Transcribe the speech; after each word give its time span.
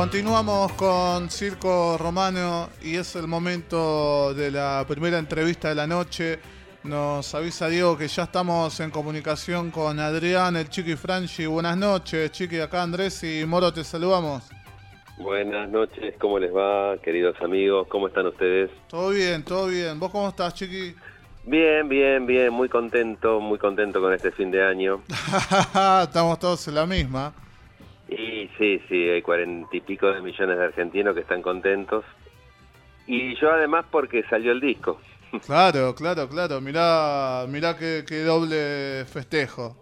Continuamos 0.00 0.72
con 0.72 1.28
Circo 1.28 1.98
Romano 1.98 2.70
y 2.82 2.96
es 2.96 3.14
el 3.16 3.26
momento 3.26 4.32
de 4.32 4.50
la 4.50 4.82
primera 4.88 5.18
entrevista 5.18 5.68
de 5.68 5.74
la 5.74 5.86
noche. 5.86 6.38
Nos 6.84 7.34
avisa 7.34 7.68
Diego 7.68 7.98
que 7.98 8.08
ya 8.08 8.22
estamos 8.22 8.80
en 8.80 8.90
comunicación 8.90 9.70
con 9.70 10.00
Adrián, 10.00 10.56
el 10.56 10.70
Chiqui 10.70 10.96
Franchi. 10.96 11.44
Buenas 11.44 11.76
noches, 11.76 12.32
Chiqui. 12.32 12.60
Acá 12.60 12.82
Andrés 12.82 13.22
y 13.24 13.44
Moro, 13.44 13.74
te 13.74 13.84
saludamos. 13.84 14.48
Buenas 15.18 15.68
noches, 15.68 16.14
¿cómo 16.18 16.38
les 16.38 16.50
va, 16.50 16.96
queridos 17.02 17.36
amigos? 17.42 17.86
¿Cómo 17.88 18.08
están 18.08 18.26
ustedes? 18.26 18.70
Todo 18.88 19.10
bien, 19.10 19.44
todo 19.44 19.66
bien. 19.66 20.00
¿Vos 20.00 20.10
cómo 20.10 20.30
estás, 20.30 20.54
Chiqui? 20.54 20.94
Bien, 21.44 21.86
bien, 21.90 22.26
bien, 22.26 22.50
muy 22.54 22.70
contento, 22.70 23.38
muy 23.38 23.58
contento 23.58 24.00
con 24.00 24.14
este 24.14 24.32
fin 24.32 24.50
de 24.50 24.64
año. 24.64 25.02
Estamos 26.02 26.38
todos 26.38 26.66
en 26.68 26.74
la 26.74 26.86
misma. 26.86 27.34
Y 28.10 28.50
sí, 28.58 28.82
sí, 28.88 29.08
hay 29.08 29.22
cuarenta 29.22 29.76
y 29.76 29.80
pico 29.80 30.08
de 30.08 30.20
millones 30.20 30.58
de 30.58 30.64
argentinos 30.64 31.14
que 31.14 31.20
están 31.20 31.42
contentos. 31.42 32.04
Y 33.06 33.36
yo 33.36 33.52
además 33.52 33.84
porque 33.90 34.24
salió 34.28 34.52
el 34.52 34.60
disco. 34.60 35.00
Claro, 35.46 35.94
claro, 35.94 36.28
claro. 36.28 36.60
Mirá, 36.60 37.46
mirá 37.48 37.76
qué, 37.76 38.04
qué 38.04 38.24
doble 38.24 39.04
festejo. 39.04 39.76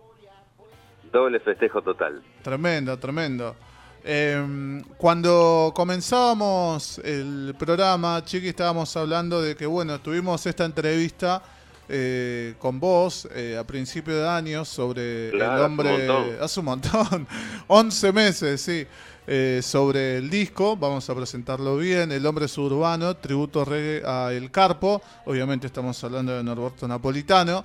Doble 1.11 1.41
festejo 1.41 1.81
total. 1.81 2.23
Tremendo, 2.43 2.99
tremendo. 2.99 3.57
Eh, 4.05 4.83
cuando 4.99 5.73
comenzábamos 5.75 6.99
el 6.99 7.55
programa, 7.59 8.23
Chiqui, 8.23 8.49
estábamos 8.49 8.95
hablando 8.95 9.41
de 9.41 9.57
que, 9.57 9.65
bueno, 9.65 9.99
tuvimos 10.01 10.45
esta 10.45 10.67
entrevista 10.67 11.43
eh, 11.89 12.55
con 12.59 12.79
vos 12.81 13.29
eh, 13.35 13.57
a 13.59 13.65
principio 13.65 14.17
de 14.17 14.29
año 14.29 14.65
sobre 14.65 15.31
Claro, 15.31 15.55
el 15.57 15.63
hace 15.63 15.65
hombre. 15.65 15.91
un 15.95 16.07
montón. 16.07 16.37
Hace 16.43 16.61
un 16.61 16.67
montón. 16.67 17.29
11 17.69 18.13
meses, 18.13 18.61
sí. 18.61 18.87
eh, 19.27 19.61
sobre 19.63 20.17
el 20.19 20.31
disco, 20.31 20.77
vamos 20.77 21.09
a 21.11 21.15
presentarlo 21.15 21.77
bien, 21.77 22.13
El 22.13 22.25
hombre 22.27 22.49
suburbano, 22.49 23.15
tributo 23.17 23.65
reggae 23.65 24.03
a 24.07 24.33
El 24.33 24.51
Carpo, 24.51 25.03
obviamente 25.27 25.67
estamos 25.67 26.03
hablando 26.05 26.33
de 26.37 26.43
Norberto 26.43 26.89
Napolitano, 26.89 27.65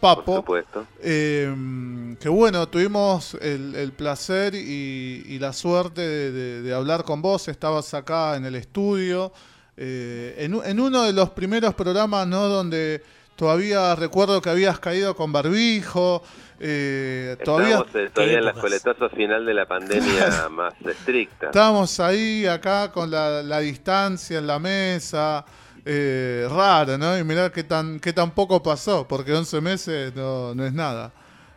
Papo, 0.00 0.44
Por 0.44 0.64
eh, 1.02 2.16
que 2.20 2.28
bueno, 2.28 2.68
tuvimos 2.68 3.34
el, 3.34 3.76
el 3.76 3.92
placer 3.92 4.54
y, 4.56 5.22
y 5.26 5.38
la 5.38 5.52
suerte 5.52 6.00
de, 6.00 6.32
de- 6.32 6.62
de 6.62 6.74
hablar 6.74 7.04
con 7.04 7.22
vos. 7.22 7.46
Estabas 7.46 7.94
acá 7.94 8.34
en 8.36 8.44
el 8.44 8.56
estudio, 8.56 9.32
eh, 9.76 10.34
en, 10.38 10.60
en 10.64 10.80
uno 10.80 11.04
de 11.04 11.12
los 11.12 11.30
primeros 11.30 11.74
programas, 11.74 12.26
¿no? 12.26 12.48
Donde 12.48 13.02
todavía 13.38 13.94
recuerdo 13.94 14.42
que 14.42 14.50
habías 14.50 14.78
caído 14.80 15.14
con 15.16 15.32
barbijo. 15.32 16.22
eh, 16.60 17.36
todavía 17.44 17.86
Estamos 17.86 17.94
eh, 17.94 18.10
todavía 18.12 18.38
en 18.38 18.44
la 18.44 18.50
épocas. 18.50 18.64
escoletazo 18.64 19.08
final 19.10 19.46
de 19.46 19.54
la 19.54 19.66
pandemia 19.66 20.48
más 20.50 20.74
estricta. 20.84 21.54
estábamos 21.54 22.00
ahí, 22.00 22.46
acá, 22.46 22.92
con 22.92 23.10
la, 23.10 23.42
la 23.42 23.60
distancia 23.60 24.38
en 24.38 24.46
la 24.46 24.58
mesa. 24.58 25.44
eh, 25.84 26.46
raro, 26.50 26.98
¿no? 26.98 27.16
Y 27.18 27.24
mirá 27.24 27.50
qué 27.50 27.64
tan, 27.64 28.00
qué 28.00 28.12
tan 28.12 28.32
poco 28.32 28.62
pasó, 28.62 29.06
porque 29.08 29.32
11 29.32 29.60
meses 29.62 30.14
no, 30.14 30.54
no 30.54 30.66
es 30.66 30.72
nada. 30.74 31.12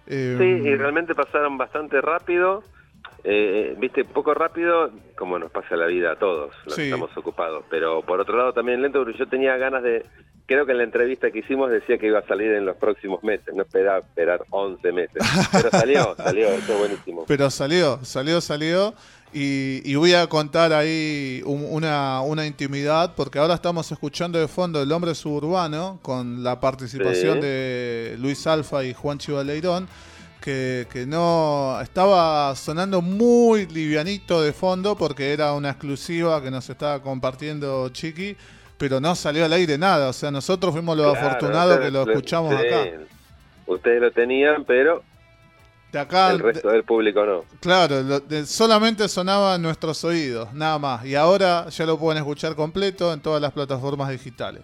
Eh, 0.07 0.35
Sí, 0.37 0.45
y 0.45 0.75
realmente 0.75 1.15
pasaron 1.15 1.57
bastante 1.57 1.99
rápido. 2.01 2.63
Eh, 3.23 3.75
Viste, 3.79 4.03
poco 4.05 4.33
rápido, 4.33 4.89
como 5.17 5.37
nos 5.39 5.51
pasa 5.51 5.75
la 5.75 5.85
vida 5.87 6.13
a 6.13 6.15
todos, 6.17 6.53
los 6.65 6.73
Sí. 6.75 6.81
que 6.81 6.87
estamos 6.89 7.15
ocupados. 7.17 7.63
Pero 7.69 8.01
por 8.03 8.19
otro 8.19 8.37
lado 8.37 8.53
también 8.53 8.81
lento, 8.81 9.03
porque 9.03 9.17
yo 9.17 9.27
tenía 9.27 9.57
ganas 9.57 9.83
de... 9.83 10.05
Creo 10.47 10.65
que 10.65 10.71
en 10.73 10.79
la 10.79 10.83
entrevista 10.83 11.31
que 11.31 11.39
hicimos 11.39 11.71
decía 11.71 11.97
que 11.97 12.07
iba 12.07 12.19
a 12.19 12.27
salir 12.27 12.51
en 12.51 12.65
los 12.65 12.75
próximos 12.75 13.23
meses, 13.23 13.53
no 13.55 13.61
esperaba 13.61 13.99
esperar 13.99 14.41
11 14.49 14.91
meses. 14.91 15.23
Pero 15.51 15.69
salió, 15.71 16.15
salió, 16.17 16.47
eso 16.49 16.73
es 16.73 16.79
buenísimo. 16.79 17.23
Pero 17.27 17.49
salió, 17.49 17.99
salió, 18.03 18.41
salió. 18.41 18.93
Y, 19.33 19.81
y 19.89 19.95
voy 19.95 20.13
a 20.13 20.27
contar 20.27 20.73
ahí 20.73 21.41
un- 21.45 21.65
una, 21.69 22.19
una 22.21 22.45
intimidad, 22.45 23.13
porque 23.15 23.39
ahora 23.39 23.53
estamos 23.53 23.89
escuchando 23.89 24.37
de 24.39 24.49
fondo 24.49 24.81
El 24.81 24.91
Hombre 24.91 25.15
Suburbano, 25.15 25.99
con 26.01 26.43
la 26.43 26.59
participación 26.59 27.35
Sí. 27.35 27.41
de 27.47 28.15
Luis 28.19 28.45
Alfa 28.45 28.83
y 28.83 28.93
Juan 28.93 29.19
Chivaleirón, 29.19 29.87
que, 30.41 30.87
que 30.91 31.05
no 31.05 31.79
estaba 31.81 32.55
sonando 32.55 33.01
muy 33.01 33.67
livianito 33.67 34.41
de 34.41 34.51
fondo, 34.53 34.95
porque 34.97 35.31
era 35.31 35.53
una 35.53 35.69
exclusiva 35.69 36.41
que 36.41 36.49
nos 36.51 36.69
estaba 36.69 37.01
compartiendo 37.01 37.87
Chiqui, 37.89 38.35
pero 38.77 38.99
no 38.99 39.15
salió 39.15 39.45
al 39.45 39.53
aire 39.53 39.77
nada. 39.77 40.09
O 40.09 40.13
sea, 40.13 40.31
nosotros 40.31 40.73
fuimos 40.73 40.97
los 40.97 41.11
Claro, 41.13 41.27
afortunados 41.27 41.79
que 41.79 41.91
lo 41.91 42.03
lo- 42.05 42.11
escuchamos 42.11 42.59
sí, 42.59 42.67
acá. 42.67 42.89
Ustedes 43.67 44.01
lo 44.01 44.11
tenían, 44.11 44.65
pero 44.65 45.03
De 45.91 45.99
acá 45.99 46.31
el 46.31 46.39
resto 46.39 46.69
del 46.69 46.83
público 46.83 47.23
no. 47.25 47.45
Claro, 47.59 48.01
lo- 48.01 48.19
de- 48.19 48.45
solamente 48.47 49.07
sonaba 49.07 49.55
en 49.55 49.61
nuestros 49.61 50.03
oídos, 50.03 50.51
nada 50.53 50.79
más. 50.79 51.05
Y 51.05 51.15
ahora 51.15 51.69
ya 51.69 51.85
lo 51.85 51.97
pueden 51.99 52.17
escuchar 52.17 52.55
completo 52.55 53.13
en 53.13 53.19
todas 53.21 53.39
las 53.41 53.51
plataformas 53.51 54.09
digitales. 54.09 54.63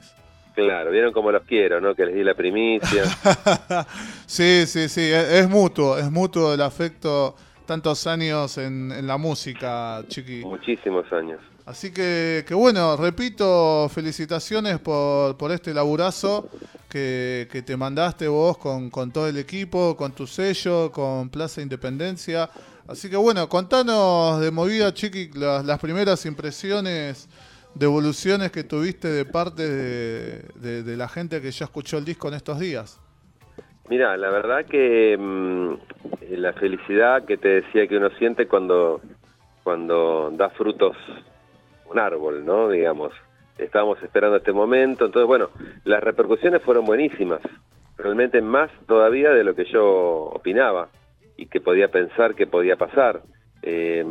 Claro, 0.58 0.90
vieron 0.90 1.14
cómo 1.14 1.32
los 1.32 1.44
quiero, 1.44 1.80
¿no? 1.80 1.94
Que 1.94 2.04
les 2.04 2.16
di 2.16 2.24
la 2.24 2.34
primicia. 2.34 3.04
sí, 4.26 4.66
sí, 4.66 4.90
sí, 4.90 5.02
es, 5.02 5.32
es 5.34 5.48
mutuo, 5.48 6.00
es 6.00 6.10
mutuo 6.10 6.52
el 6.52 6.62
afecto 6.64 7.36
tantos 7.68 8.08
años 8.08 8.58
en, 8.58 8.92
en 8.92 9.06
la 9.06 9.18
música, 9.18 10.04
Chiqui. 10.08 10.44
Muchísimos 10.44 11.06
años. 11.14 11.40
Así 11.68 11.92
que, 11.92 12.44
que 12.48 12.56
bueno, 12.56 12.98
repito, 12.98 13.88
felicitaciones 13.90 14.80
por, 14.80 15.38
por 15.38 15.52
este 15.52 15.76
laburazo 15.76 16.50
que, 16.90 17.48
que 17.52 17.62
te 17.62 17.78
mandaste 17.78 18.28
vos 18.28 18.58
con, 18.58 18.90
con 18.90 19.12
todo 19.12 19.28
el 19.28 19.38
equipo, 19.38 19.96
con 19.96 20.14
tu 20.14 20.26
sello, 20.26 20.92
con 20.92 21.30
Plaza 21.30 21.62
Independencia. 21.62 22.50
Así 22.88 23.12
que 23.12 23.18
bueno, 23.18 23.48
contanos 23.48 24.42
de 24.42 24.50
movida, 24.50 24.92
Chiqui, 24.92 25.30
las, 25.36 25.64
las 25.64 25.78
primeras 25.78 26.26
impresiones, 26.26 27.30
devoluciones 27.78 28.52
que 28.52 28.64
tuviste 28.64 29.08
de 29.08 29.26
parte 29.26 29.64
de, 29.64 30.98
la 30.98 31.08
gente 31.08 31.42
que 31.42 31.52
ya 31.52 31.66
escuchó 31.66 31.98
el 31.98 32.06
disco 32.06 32.28
en 32.28 32.34
estos 32.36 32.60
días. 32.60 33.00
Mira, 33.90 34.18
la 34.18 34.30
verdad 34.30 34.66
que 34.66 35.16
mm, 35.18 35.74
eh, 36.22 36.38
la 36.38 36.54
felicidad 36.54 37.26
que 37.26 37.38
te 37.38 37.62
decía 37.62 37.88
que 37.88 37.98
uno 37.98 38.10
siente 38.18 38.48
cuando, 38.48 39.02
cuando 39.64 40.30
da 40.32 40.50
frutos 40.50 40.98
un 41.90 42.00
árbol, 42.00 42.46
¿no? 42.46 42.70
Digamos, 42.70 43.14
estábamos 43.58 44.02
esperando 44.04 44.38
este 44.38 44.52
momento, 44.52 45.06
entonces 45.06 45.28
bueno, 45.28 45.50
las 45.86 46.04
repercusiones 46.04 46.62
fueron 46.64 46.86
buenísimas, 46.86 47.40
realmente 47.98 48.42
más 48.42 48.70
todavía 48.88 49.32
de 49.32 49.44
lo 49.44 49.56
que 49.56 49.66
yo 49.72 49.86
opinaba 49.86 50.90
y 51.38 51.46
que 51.46 51.62
podía 51.62 51.88
pensar 51.88 52.36
que 52.36 52.48
podía 52.48 52.76
pasar. 52.76 53.22
Eh, 53.62 54.04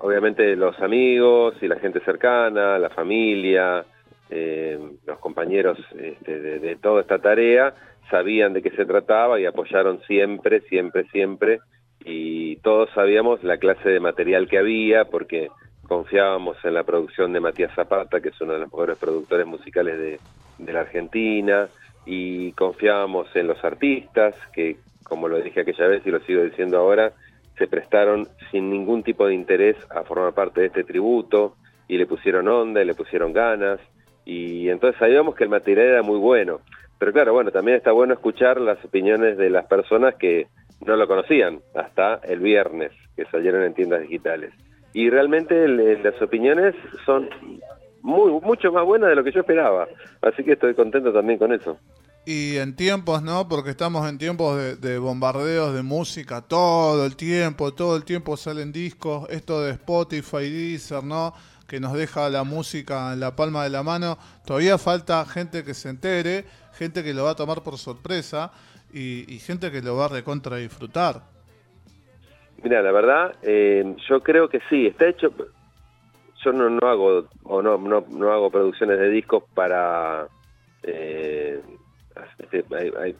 obviamente 0.00 0.56
los 0.56 0.78
amigos 0.80 1.54
y 1.60 1.68
la 1.68 1.78
gente 1.78 2.00
cercana, 2.00 2.78
la 2.78 2.90
familia, 2.90 3.84
eh, 4.30 4.78
los 5.06 5.18
compañeros 5.18 5.78
este, 5.98 6.40
de, 6.40 6.76
toda 6.76 7.02
esta 7.02 7.18
tarea 7.18 7.74
sabían 8.10 8.52
de 8.52 8.62
qué 8.62 8.70
se 8.70 8.86
trataba 8.86 9.38
y 9.40 9.46
apoyaron 9.46 10.00
siempre, 10.02 10.60
siempre, 10.62 11.04
siempre. 11.10 11.60
Y 12.04 12.56
todos 12.56 12.90
sabíamos 12.94 13.44
la 13.44 13.58
clase 13.58 13.88
de 13.88 14.00
material 14.00 14.48
que 14.48 14.58
había 14.58 15.04
porque 15.04 15.48
confiábamos 15.86 16.56
en 16.64 16.74
la 16.74 16.84
producción 16.84 17.32
de 17.32 17.40
Matías 17.40 17.74
Zapata, 17.74 18.20
que 18.20 18.30
es 18.30 18.40
uno 18.40 18.54
de 18.54 18.60
los 18.60 18.68
mejores 18.68 18.96
productores 18.96 19.46
musicales 19.46 19.98
de, 19.98 20.18
de 20.58 20.72
la 20.72 20.80
Argentina, 20.80 21.68
y 22.06 22.52
confiábamos 22.52 23.28
en 23.36 23.48
los 23.48 23.62
artistas 23.62 24.34
que, 24.54 24.76
como 25.04 25.28
lo 25.28 25.40
dije 25.40 25.60
aquella 25.60 25.88
vez 25.88 26.06
y 26.06 26.10
lo 26.10 26.20
sigo 26.20 26.42
diciendo 26.42 26.78
ahora, 26.78 27.12
se 27.60 27.68
prestaron 27.68 28.26
sin 28.50 28.70
ningún 28.70 29.02
tipo 29.02 29.26
de 29.26 29.34
interés 29.34 29.76
a 29.90 30.02
formar 30.02 30.32
parte 30.32 30.62
de 30.62 30.68
este 30.68 30.82
tributo 30.82 31.56
y 31.88 31.98
le 31.98 32.06
pusieron 32.06 32.48
onda 32.48 32.80
y 32.80 32.86
le 32.86 32.94
pusieron 32.94 33.34
ganas 33.34 33.78
y 34.24 34.70
entonces 34.70 34.98
sabíamos 34.98 35.34
que 35.34 35.44
el 35.44 35.50
material 35.50 35.86
era 35.86 36.02
muy 36.02 36.18
bueno. 36.18 36.60
Pero 36.98 37.12
claro, 37.12 37.34
bueno, 37.34 37.50
también 37.50 37.76
está 37.76 37.92
bueno 37.92 38.14
escuchar 38.14 38.58
las 38.60 38.82
opiniones 38.82 39.36
de 39.36 39.50
las 39.50 39.66
personas 39.66 40.14
que 40.14 40.46
no 40.86 40.96
lo 40.96 41.06
conocían 41.06 41.60
hasta 41.74 42.14
el 42.24 42.40
viernes, 42.40 42.92
que 43.14 43.26
salieron 43.26 43.62
en 43.62 43.74
tiendas 43.74 44.00
digitales. 44.00 44.54
Y 44.94 45.10
realmente 45.10 45.68
las 45.68 46.20
opiniones 46.22 46.74
son 47.04 47.28
muy 48.00 48.32
mucho 48.40 48.72
más 48.72 48.86
buenas 48.86 49.10
de 49.10 49.16
lo 49.16 49.22
que 49.22 49.32
yo 49.32 49.40
esperaba. 49.40 49.86
Así 50.22 50.44
que 50.44 50.52
estoy 50.52 50.74
contento 50.74 51.12
también 51.12 51.38
con 51.38 51.52
eso. 51.52 51.78
Y 52.26 52.58
en 52.58 52.76
tiempos, 52.76 53.22
¿no? 53.22 53.48
Porque 53.48 53.70
estamos 53.70 54.08
en 54.08 54.18
tiempos 54.18 54.56
de, 54.56 54.76
de 54.76 54.98
bombardeos 54.98 55.74
de 55.74 55.82
música 55.82 56.42
todo 56.42 57.04
el 57.06 57.16
tiempo, 57.16 57.72
todo 57.72 57.96
el 57.96 58.04
tiempo 58.04 58.36
salen 58.36 58.72
discos, 58.72 59.28
esto 59.30 59.62
de 59.62 59.72
Spotify, 59.72 60.50
Deezer, 60.50 61.02
¿no? 61.02 61.34
Que 61.66 61.80
nos 61.80 61.94
deja 61.94 62.28
la 62.28 62.44
música 62.44 63.12
en 63.12 63.20
la 63.20 63.34
palma 63.34 63.64
de 63.64 63.70
la 63.70 63.82
mano. 63.82 64.18
Todavía 64.44 64.76
falta 64.78 65.24
gente 65.24 65.64
que 65.64 65.74
se 65.74 65.88
entere, 65.88 66.44
gente 66.74 67.02
que 67.02 67.14
lo 67.14 67.24
va 67.24 67.30
a 67.30 67.36
tomar 67.36 67.62
por 67.62 67.78
sorpresa 67.78 68.52
y, 68.92 69.32
y 69.32 69.38
gente 69.38 69.70
que 69.70 69.80
lo 69.80 69.96
va 69.96 70.06
a 70.06 70.08
recontra 70.08 70.56
disfrutar. 70.56 71.22
Mira, 72.62 72.82
la 72.82 72.92
verdad, 72.92 73.34
eh, 73.42 73.96
yo 74.08 74.22
creo 74.22 74.48
que 74.48 74.60
sí, 74.68 74.86
está 74.86 75.08
hecho. 75.08 75.32
Yo 76.44 76.52
no, 76.52 76.68
no 76.68 76.88
hago 76.88 77.28
o 77.44 77.62
no, 77.62 77.78
no, 77.78 78.04
no 78.08 78.32
hago 78.32 78.50
producciones 78.50 78.98
de 78.98 79.08
discos 79.08 79.44
para. 79.54 80.28
Este, 82.52 82.64
hay- 82.76 82.92
hay- 83.00 83.16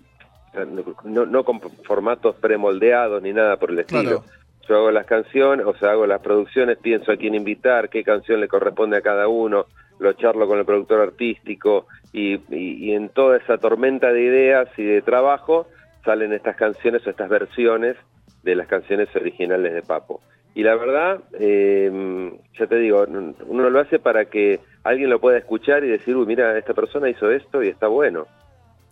no, 1.05 1.27
no 1.27 1.45
con 1.45 1.61
formatos 1.61 2.35
premoldeados 2.37 3.23
ni 3.23 3.33
nada 3.33 3.57
por 3.57 3.71
el 3.71 3.79
estilo. 3.81 4.03
Claro. 4.03 4.25
yo 4.69 4.77
hago 4.77 4.91
las 4.93 5.07
canciones, 5.07 5.67
o 5.67 5.75
sea, 5.77 5.93
hago 5.93 6.07
las 6.07 6.21
producciones, 6.21 6.79
pienso 6.79 7.11
a 7.13 7.17
quién 7.17 7.35
invitar, 7.35 7.89
qué 7.89 8.05
canción 8.05 8.41
le 8.41 8.47
corresponde 8.49 8.97
a 8.97 9.01
cada 9.01 9.27
uno, 9.29 9.67
lo 9.99 10.13
charlo 10.15 10.47
con 10.47 10.59
el 10.59 10.65
productor 10.65 11.01
artístico 11.01 11.87
y, 12.13 12.41
y 12.55 12.93
en 12.93 13.09
toda 13.11 13.37
esa 13.39 13.59
tormenta 13.59 14.13
de 14.13 14.23
ideas 14.23 14.69
y 14.77 14.83
de 14.85 15.03
trabajo 15.03 15.67
salen 16.05 16.33
estas 16.33 16.57
canciones 16.57 17.05
o 17.07 17.11
estas 17.11 17.29
versiones 17.29 17.97
de 18.43 18.55
las 18.55 18.67
canciones 18.69 19.09
originales 19.17 19.73
de 19.75 19.83
Papo. 19.83 20.21
Y 20.55 20.63
la 20.63 20.75
verdad, 20.77 21.21
eh, 21.39 22.33
ya 22.59 22.67
te 22.67 22.77
digo, 22.77 23.05
uno 23.47 23.71
lo 23.71 23.81
hace 23.81 23.99
para 23.99 24.25
que 24.27 24.61
alguien 24.85 25.11
lo 25.11 25.21
pueda 25.21 25.39
escuchar 25.39 25.85
y 25.85 25.89
decir, 25.89 26.17
uy, 26.17 26.27
mira, 26.27 26.57
esta 26.59 26.75
persona 26.75 27.09
hizo 27.09 27.31
esto 27.31 27.63
y 27.63 27.69
está 27.69 27.87
bueno. 27.89 28.27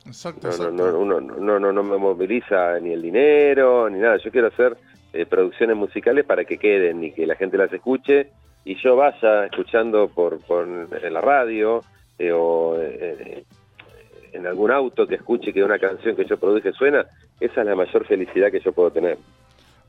Exacto, 0.08 0.48
no, 0.58 0.70
No, 0.70 0.98
uno 0.98 1.20
no, 1.20 1.60
no, 1.60 1.72
no 1.72 1.82
me 1.82 1.98
moviliza 1.98 2.80
ni 2.80 2.92
el 2.92 3.02
dinero, 3.02 3.88
ni 3.90 3.98
nada. 3.98 4.16
Yo 4.16 4.30
quiero 4.30 4.48
hacer 4.48 4.76
eh, 5.12 5.26
producciones 5.26 5.76
musicales 5.76 6.24
para 6.24 6.44
que 6.44 6.58
queden 6.58 7.04
y 7.04 7.12
que 7.12 7.26
la 7.26 7.36
gente 7.36 7.58
las 7.58 7.72
escuche 7.72 8.30
y 8.64 8.74
yo 8.82 8.96
vaya 8.96 9.44
escuchando 9.44 10.08
por, 10.08 10.40
por 10.40 10.66
en 10.66 11.12
la 11.12 11.20
radio 11.20 11.82
eh, 12.18 12.32
o 12.32 12.76
eh, 12.80 13.44
en 14.32 14.46
algún 14.46 14.70
auto 14.70 15.06
que 15.06 15.16
escuche 15.16 15.52
que 15.52 15.62
una 15.62 15.78
canción 15.78 16.16
que 16.16 16.24
yo 16.24 16.38
produje 16.38 16.72
suena, 16.72 17.06
esa 17.40 17.60
es 17.60 17.66
la 17.66 17.74
mayor 17.74 18.06
felicidad 18.06 18.50
que 18.50 18.60
yo 18.60 18.72
puedo 18.72 18.90
tener. 18.90 19.18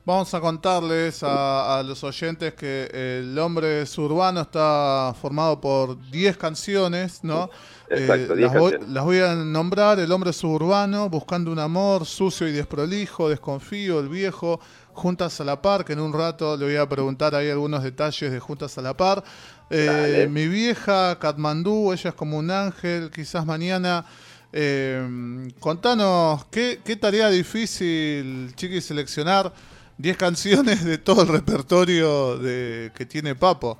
Vamos 0.09 0.33
a 0.33 0.41
contarles 0.41 1.19
a, 1.21 1.83
los 1.85 2.03
oyentes 2.03 2.56
que 2.56 2.89
el 3.19 3.38
hombre 3.38 3.85
suburbano 3.85 4.41
está 4.41 5.13
formado 5.21 5.61
por 5.61 6.01
10 6.09 6.35
canciones, 6.35 7.23
¿no? 7.23 7.47
Exacto, 7.88 8.33
eh, 8.33 8.38
las, 8.38 8.53
voy, 8.56 8.73
las, 8.88 9.03
voy, 9.03 9.19
a 9.19 9.35
nombrar, 9.35 10.00
el 10.00 10.11
hombre 10.11 10.33
suburbano, 10.33 11.11
buscando 11.11 11.51
un 11.51 11.59
amor 11.59 12.07
sucio 12.07 12.47
y 12.47 12.51
desprolijo, 12.51 13.29
desconfío, 13.29 14.00
el 14.00 14.09
viejo, 14.09 14.59
Juntas 14.94 15.39
a 15.41 15.44
la 15.44 15.61
Par, 15.61 15.85
que 15.85 15.94
en 15.94 16.00
un 16.00 16.11
rato 16.11 16.57
le 16.57 16.65
voy 16.65 16.77
a 16.77 16.89
preguntar 16.89 17.35
ahí 17.35 17.51
algunos 17.51 17.83
detalles 17.83 18.31
de 18.31 18.39
Juntas 18.39 18.79
a 18.79 18.81
la 18.81 18.97
Par. 18.97 19.23
Eh, 19.69 20.27
mi 20.27 20.47
vieja, 20.47 21.19
Katmandú, 21.19 21.94
ella 21.94 22.09
es 22.09 22.15
como 22.15 22.39
un 22.39 22.50
ángel, 22.50 23.11
quizás 23.11 23.45
mañana... 23.45 24.03
Eh, 24.51 25.47
contanos, 25.59 26.45
¿qué, 26.45 26.79
¿qué, 26.83 26.95
tarea 26.95 27.29
difícil, 27.29 28.51
Chiqui, 28.56 28.81
seleccionar 28.81 29.53
10 29.99 30.15
canciones 30.15 30.85
de 30.85 30.97
todo 30.97 31.23
el 31.23 31.27
repertorio 31.27 32.37
de, 32.37 32.89
que 32.95 33.05
tiene 33.05 33.35
Papo. 33.35 33.77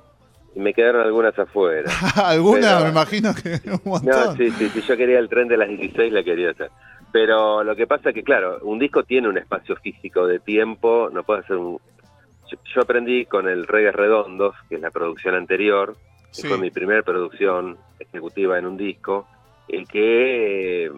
Y 0.54 0.60
me 0.60 0.74
quedaron 0.74 1.06
algunas 1.06 1.36
afuera. 1.38 1.90
algunas, 2.16 2.84
me 2.84 2.90
imagino 2.90 3.34
que 3.34 3.58
un 3.70 3.80
montón. 3.84 4.10
No, 4.10 4.36
sí, 4.36 4.50
sí, 4.50 4.68
sí, 4.68 4.82
yo 4.82 4.96
quería 4.98 5.18
el 5.18 5.30
tren 5.30 5.48
de 5.48 5.56
las 5.56 5.68
16, 5.68 6.12
la 6.12 6.22
quería 6.22 6.50
hacer. 6.50 6.70
Pero 7.10 7.64
lo 7.64 7.74
que 7.74 7.86
pasa 7.86 8.10
es 8.10 8.14
que, 8.14 8.22
claro, 8.22 8.58
un 8.62 8.78
disco 8.78 9.02
tiene 9.02 9.28
un 9.28 9.38
espacio 9.38 9.76
físico 9.76 10.26
de 10.26 10.38
tiempo, 10.40 11.08
no 11.10 11.22
puede 11.22 11.40
hacer 11.40 11.56
un... 11.56 11.80
Yo, 12.74 12.82
aprendí 12.82 13.24
con 13.24 13.48
el 13.48 13.66
Reggae 13.66 13.92
Redondos, 13.92 14.54
que 14.68 14.74
es 14.74 14.80
la 14.80 14.90
producción 14.90 15.34
anterior, 15.34 15.96
que 16.36 16.48
fue 16.48 16.58
mi 16.58 16.70
primera 16.70 17.02
producción 17.02 17.78
ejecutiva 17.98 18.58
en 18.58 18.66
un 18.66 18.76
disco, 18.76 19.26
el 19.68 19.88
que 19.88 20.86
eh, 20.86 20.92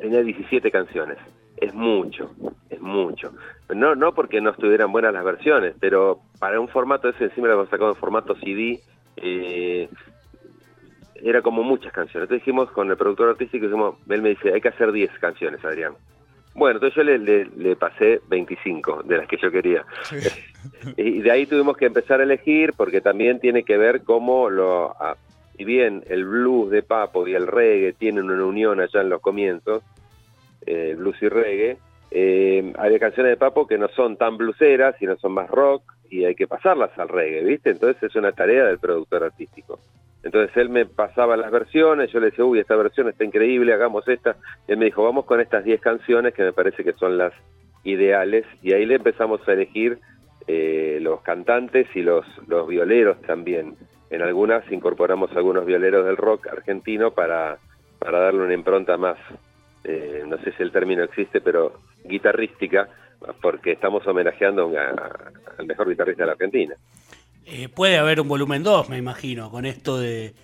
tenía 0.00 0.22
17 0.22 0.70
canciones 0.70 1.18
es 1.56 1.74
mucho, 1.74 2.30
es 2.70 2.80
mucho. 2.80 3.32
No, 3.74 3.94
no 3.94 4.14
porque 4.14 4.40
no 4.40 4.50
estuvieran 4.50 4.92
buenas 4.92 5.12
las 5.12 5.24
versiones, 5.24 5.74
pero 5.80 6.20
para 6.38 6.60
un 6.60 6.68
formato 6.68 7.08
ese, 7.08 7.24
encima 7.24 7.48
lo 7.48 7.54
hemos 7.54 7.68
sacado 7.68 7.90
en 7.90 7.96
formato 7.96 8.36
CD, 8.36 8.80
eh, 9.16 9.88
era 11.22 11.42
como 11.42 11.62
muchas 11.62 11.92
canciones. 11.92 12.24
Entonces 12.24 12.44
dijimos 12.44 12.70
con 12.70 12.90
el 12.90 12.96
productor 12.96 13.30
artístico, 13.30 13.66
dijimos, 13.66 13.96
él 14.08 14.22
me 14.22 14.30
dice, 14.30 14.52
hay 14.52 14.60
que 14.60 14.68
hacer 14.68 14.92
10 14.92 15.10
canciones, 15.18 15.64
Adrián. 15.64 15.94
Bueno, 16.54 16.76
entonces 16.76 16.96
yo 16.96 17.02
le, 17.02 17.44
le, 17.44 17.76
pasé 17.76 18.20
25 18.28 19.02
de 19.02 19.18
las 19.18 19.28
que 19.28 19.36
yo 19.36 19.50
quería. 19.50 19.84
y 20.96 21.20
de 21.20 21.30
ahí 21.30 21.46
tuvimos 21.46 21.76
que 21.76 21.86
empezar 21.86 22.20
a 22.20 22.24
elegir, 22.24 22.72
porque 22.76 23.00
también 23.00 23.40
tiene 23.40 23.62
que 23.62 23.76
ver 23.76 24.04
cómo 24.04 24.48
lo... 24.48 24.94
y 25.58 25.64
bien 25.64 26.02
el 26.08 26.24
blues 26.24 26.70
de 26.70 26.82
Papo 26.82 27.26
y 27.28 27.34
el 27.34 27.46
reggae 27.46 27.92
tienen 27.92 28.30
una 28.30 28.44
unión 28.44 28.80
allá 28.80 29.02
en 29.02 29.10
los 29.10 29.20
comienzos, 29.20 29.82
eh, 30.66 30.94
blues 30.96 31.16
y 31.22 31.28
reggae. 31.28 31.78
Eh, 32.10 32.72
hay 32.78 32.98
canciones 32.98 33.30
de 33.30 33.36
Papo 33.36 33.66
que 33.66 33.78
no 33.78 33.88
son 33.88 34.16
tan 34.16 34.36
blueseras, 34.36 34.96
sino 34.98 35.16
son 35.16 35.32
más 35.32 35.50
rock 35.50 35.82
y 36.08 36.24
hay 36.24 36.34
que 36.34 36.46
pasarlas 36.46 36.96
al 36.98 37.08
reggae, 37.08 37.44
¿viste? 37.44 37.70
Entonces 37.70 38.02
es 38.02 38.14
una 38.16 38.32
tarea 38.32 38.64
del 38.64 38.78
productor 38.78 39.24
artístico. 39.24 39.80
Entonces 40.22 40.56
él 40.56 40.70
me 40.70 40.86
pasaba 40.86 41.36
las 41.36 41.50
versiones, 41.50 42.10
yo 42.10 42.18
le 42.18 42.26
decía, 42.26 42.44
uy, 42.44 42.58
esta 42.58 42.74
versión 42.74 43.08
está 43.08 43.24
increíble, 43.24 43.72
hagamos 43.72 44.08
esta. 44.08 44.36
Y 44.66 44.72
él 44.72 44.78
me 44.78 44.86
dijo, 44.86 45.04
vamos 45.04 45.24
con 45.24 45.40
estas 45.40 45.64
10 45.64 45.80
canciones 45.80 46.34
que 46.34 46.42
me 46.42 46.52
parece 46.52 46.82
que 46.82 46.94
son 46.94 47.16
las 47.16 47.32
ideales. 47.84 48.44
Y 48.62 48.72
ahí 48.72 48.86
le 48.86 48.96
empezamos 48.96 49.46
a 49.46 49.52
elegir 49.52 50.00
eh, 50.48 50.98
los 51.00 51.20
cantantes 51.22 51.86
y 51.94 52.02
los, 52.02 52.26
los 52.48 52.66
violeros 52.66 53.20
también. 53.22 53.76
En 54.10 54.22
algunas 54.22 54.70
incorporamos 54.70 55.30
algunos 55.36 55.66
violeros 55.66 56.04
del 56.04 56.16
rock 56.16 56.48
argentino 56.48 57.12
para, 57.12 57.58
para 57.98 58.20
darle 58.20 58.42
una 58.42 58.54
impronta 58.54 58.96
más, 58.96 59.18
eh, 59.88 60.24
no 60.26 60.36
sé 60.38 60.52
si 60.52 60.62
el 60.62 60.72
término 60.72 61.04
existe, 61.04 61.40
pero 61.40 61.80
guitarrística, 62.04 62.88
porque 63.40 63.72
estamos 63.72 64.06
homenajeando 64.06 64.72
al 65.58 65.66
mejor 65.66 65.88
guitarrista 65.88 66.22
de 66.22 66.26
la 66.26 66.32
Argentina. 66.32 66.74
Eh, 67.44 67.68
puede 67.68 67.96
haber 67.96 68.20
un 68.20 68.26
volumen 68.26 68.64
2, 68.64 68.90
me 68.90 68.98
imagino, 68.98 69.50
con 69.50 69.64
esto 69.64 69.98
de 69.98 70.34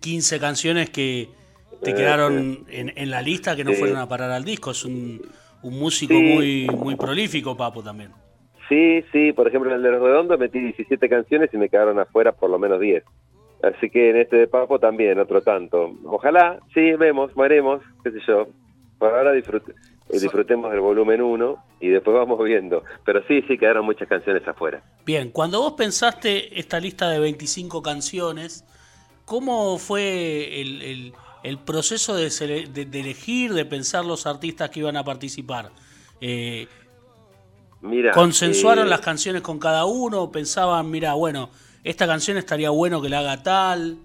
15 0.00 0.38
canciones 0.38 0.90
que 0.90 1.28
te 1.82 1.94
quedaron 1.94 2.66
en, 2.68 3.10
la 3.10 3.22
lista 3.22 3.56
que 3.56 3.64
no 3.64 3.72
fueron 3.72 3.96
a 3.96 4.06
parar 4.06 4.30
al 4.30 4.44
disco. 4.44 4.72
Es 4.72 4.84
un, 4.84 5.22
músico 5.62 6.14
muy, 6.14 6.66
muy 6.66 6.96
prolífico, 6.96 7.56
Papo, 7.56 7.82
también. 7.82 8.10
Sí, 8.68 9.02
sí, 9.10 9.32
por 9.32 9.48
ejemplo 9.48 9.70
en 9.70 9.76
el 9.76 9.82
de 9.82 9.90
Los 9.90 10.02
Redondos 10.02 10.38
metí 10.38 10.60
17 10.60 11.08
canciones 11.08 11.50
y 11.52 11.56
me 11.56 11.68
quedaron 11.68 11.98
afuera 11.98 12.32
por 12.32 12.50
lo 12.50 12.58
menos 12.58 12.78
10. 12.78 13.02
Así 13.62 13.90
que 13.90 14.10
en 14.10 14.16
este 14.16 14.36
de 14.36 14.46
Papo 14.46 14.78
también, 14.78 15.18
otro 15.18 15.40
tanto. 15.40 15.92
Ojalá, 16.04 16.60
sí, 16.74 16.92
vemos, 16.92 17.34
veremos, 17.34 17.82
qué 18.04 18.10
sé 18.10 18.18
yo. 18.26 18.48
Por 19.00 19.14
ahora 19.14 19.34
eh, 19.34 19.42
disfrutemos 20.20 20.70
del 20.70 20.80
volumen 20.80 21.22
1 21.22 21.64
y 21.80 21.88
después 21.88 22.14
vamos 22.14 22.38
viendo. 22.44 22.84
Pero 23.02 23.22
sí, 23.26 23.42
sí, 23.48 23.56
quedaron 23.56 23.86
muchas 23.86 24.06
canciones 24.06 24.46
afuera. 24.46 24.82
Bien, 25.06 25.30
cuando 25.30 25.58
vos 25.58 25.72
pensaste 25.72 26.60
esta 26.60 26.78
lista 26.78 27.08
de 27.08 27.18
25 27.18 27.82
canciones, 27.82 28.62
¿cómo 29.24 29.78
fue 29.78 30.60
el, 30.60 31.58
proceso 31.64 32.14
de, 32.14 32.26
elegir, 32.92 33.54
de 33.54 33.64
pensar 33.64 34.04
los 34.04 34.26
artistas 34.26 34.68
que 34.68 34.80
iban 34.80 34.98
a 34.98 35.02
participar? 35.02 35.70
Eh, 36.20 36.68
mira, 37.80 38.12
¿Consensuaron 38.12 38.86
eh, 38.86 38.90
las 38.90 39.00
canciones 39.00 39.40
con 39.40 39.58
cada 39.58 39.86
uno? 39.86 40.30
¿Pensaban, 40.30 40.90
mira, 40.90 41.14
bueno, 41.14 41.48
esta 41.84 42.06
canción 42.06 42.36
estaría 42.36 42.68
bueno 42.68 43.00
que 43.00 43.08
la 43.08 43.20
haga 43.20 43.42
tal? 43.42 43.96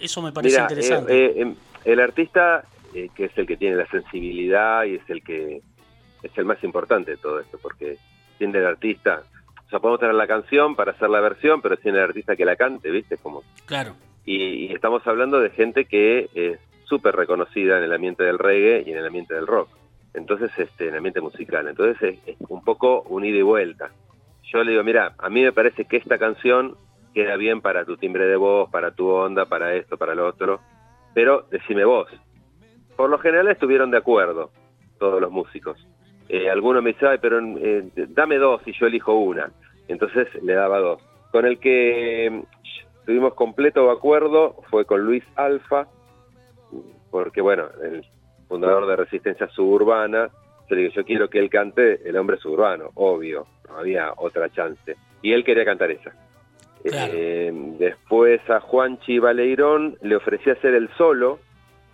Eso 0.00 0.22
me 0.22 0.32
parece 0.32 0.58
interesante. 0.58 1.38
Em, 1.38 1.54
el 1.84 2.00
artista 2.00 2.64
eh, 2.94 3.08
que 3.14 3.26
es 3.26 3.38
el 3.38 3.46
que 3.46 3.56
tiene 3.56 3.76
la 3.76 3.86
sensibilidad 3.86 4.84
y 4.84 4.96
es 4.96 5.10
el 5.10 5.22
que 5.22 5.60
es 6.22 6.38
el 6.38 6.44
más 6.44 6.62
importante 6.62 7.12
de 7.12 7.16
todo 7.16 7.40
esto, 7.40 7.58
porque 7.60 7.96
tiene 8.38 8.58
el 8.58 8.66
artista, 8.66 9.22
o 9.66 9.70
sea, 9.70 9.80
podemos 9.80 10.00
tener 10.00 10.14
la 10.14 10.26
canción 10.26 10.76
para 10.76 10.92
hacer 10.92 11.08
la 11.08 11.20
versión, 11.20 11.62
pero 11.62 11.76
tiene 11.76 11.98
el 11.98 12.04
artista 12.04 12.36
que 12.36 12.44
la 12.44 12.56
cante, 12.56 12.90
¿viste? 12.90 13.16
Como, 13.16 13.42
claro. 13.64 13.94
Y, 14.24 14.72
estamos 14.72 15.06
hablando 15.06 15.40
de 15.40 15.50
gente 15.50 15.86
que 15.86 16.28
es 16.34 16.58
súper 16.84 17.16
reconocida 17.16 17.78
en 17.78 17.84
el 17.84 17.92
ambiente 17.92 18.22
del 18.22 18.38
reggae 18.38 18.84
y 18.86 18.92
en 18.92 18.98
el 18.98 19.06
ambiente 19.06 19.34
del 19.34 19.46
rock. 19.46 19.68
Entonces, 20.14 20.50
este, 20.58 20.84
en 20.84 20.90
el 20.90 20.98
ambiente 20.98 21.20
musical. 21.20 21.66
Entonces, 21.66 22.18
es, 22.26 22.36
un 22.48 22.62
poco 22.62 23.02
un 23.08 23.24
ida 23.24 23.38
y 23.38 23.42
vuelta. 23.42 23.90
Yo 24.44 24.62
le 24.62 24.72
digo, 24.72 24.84
mira, 24.84 25.14
a 25.18 25.30
mí 25.30 25.42
me 25.42 25.52
parece 25.52 25.86
que 25.86 25.96
esta 25.96 26.18
canción 26.18 26.76
queda 27.14 27.36
bien 27.36 27.60
para 27.60 27.84
tu 27.84 27.96
timbre 27.96 28.26
de 28.26 28.36
voz, 28.36 28.70
para 28.70 28.90
tu 28.90 29.08
onda, 29.08 29.46
para 29.46 29.74
esto, 29.74 29.96
para 29.96 30.14
lo 30.14 30.26
otro, 30.26 30.60
pero 31.14 31.46
decime 31.50 31.84
vos, 31.84 32.08
por 33.02 33.10
lo 33.10 33.18
general 33.18 33.48
estuvieron 33.48 33.90
de 33.90 33.96
acuerdo 33.96 34.52
todos 35.00 35.20
los 35.20 35.32
músicos. 35.32 35.76
Eh, 36.28 36.48
algunos 36.48 36.84
me 36.84 36.92
dicen, 36.92 37.18
pero 37.20 37.40
eh, 37.40 37.90
dame 38.10 38.36
dos 38.36 38.62
y 38.64 38.72
yo 38.78 38.86
elijo 38.86 39.14
una. 39.14 39.50
Entonces 39.88 40.28
le 40.40 40.52
daba 40.52 40.78
dos. 40.78 41.02
Con 41.32 41.44
el 41.44 41.58
que 41.58 42.30
mm, 42.30 43.04
tuvimos 43.04 43.34
completo 43.34 43.90
acuerdo 43.90 44.54
fue 44.70 44.84
con 44.84 45.00
Luis 45.00 45.24
Alfa, 45.34 45.88
porque 47.10 47.40
bueno, 47.40 47.64
el 47.82 48.06
fundador 48.46 48.86
de 48.86 48.94
Resistencia 48.94 49.48
Suburbana, 49.48 50.30
yo 50.70 50.76
le 50.76 50.88
yo 50.90 51.04
quiero 51.04 51.28
que 51.28 51.40
él 51.40 51.50
cante 51.50 52.08
El 52.08 52.16
Hombre 52.16 52.36
Suburbano, 52.36 52.90
obvio, 52.94 53.48
no 53.68 53.78
había 53.78 54.12
otra 54.16 54.48
chance. 54.50 54.94
Y 55.22 55.32
él 55.32 55.42
quería 55.42 55.64
cantar 55.64 55.90
esa. 55.90 56.12
Eh, 56.84 57.50
después 57.80 58.48
a 58.48 58.60
Juanchi 58.60 59.18
Baleirón 59.18 59.96
le 60.02 60.14
ofrecí 60.14 60.50
hacer 60.50 60.74
el 60.74 60.88
solo, 60.96 61.40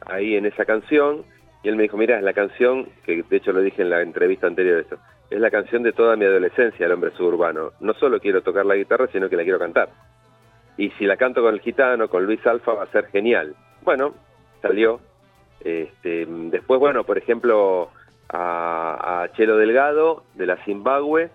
ahí 0.06 0.36
en 0.36 0.46
esa 0.46 0.64
canción 0.64 1.24
y 1.62 1.68
él 1.68 1.76
me 1.76 1.82
dijo, 1.82 1.96
mira, 1.96 2.18
es 2.18 2.22
la 2.22 2.32
canción, 2.32 2.88
que 3.04 3.22
de 3.22 3.36
hecho 3.36 3.52
lo 3.52 3.60
dije 3.60 3.82
en 3.82 3.90
la 3.90 4.00
entrevista 4.00 4.46
anterior 4.46 4.78
esto, 4.78 4.98
es 5.30 5.40
la 5.40 5.50
canción 5.50 5.82
de 5.82 5.92
toda 5.92 6.16
mi 6.16 6.24
adolescencia, 6.24 6.86
el 6.86 6.92
hombre 6.92 7.10
suburbano. 7.12 7.72
No 7.80 7.94
solo 7.94 8.20
quiero 8.20 8.42
tocar 8.42 8.64
la 8.64 8.76
guitarra, 8.76 9.08
sino 9.12 9.28
que 9.28 9.36
la 9.36 9.42
quiero 9.42 9.58
cantar. 9.58 9.90
Y 10.76 10.90
si 10.90 11.04
la 11.04 11.16
canto 11.16 11.42
con 11.42 11.54
el 11.54 11.60
gitano, 11.60 12.08
con 12.08 12.24
Luis 12.24 12.44
Alfa, 12.46 12.72
va 12.72 12.84
a 12.84 12.92
ser 12.92 13.06
genial. 13.08 13.54
Bueno, 13.82 14.14
salió. 14.62 15.00
Este, 15.60 16.24
después, 16.26 16.78
bueno, 16.78 17.04
por 17.04 17.18
ejemplo, 17.18 17.90
a, 18.30 19.28
Chelo 19.36 19.56
Delgado, 19.56 20.22
de 20.34 20.46
la 20.46 20.56
Zimbabue, 20.64 21.30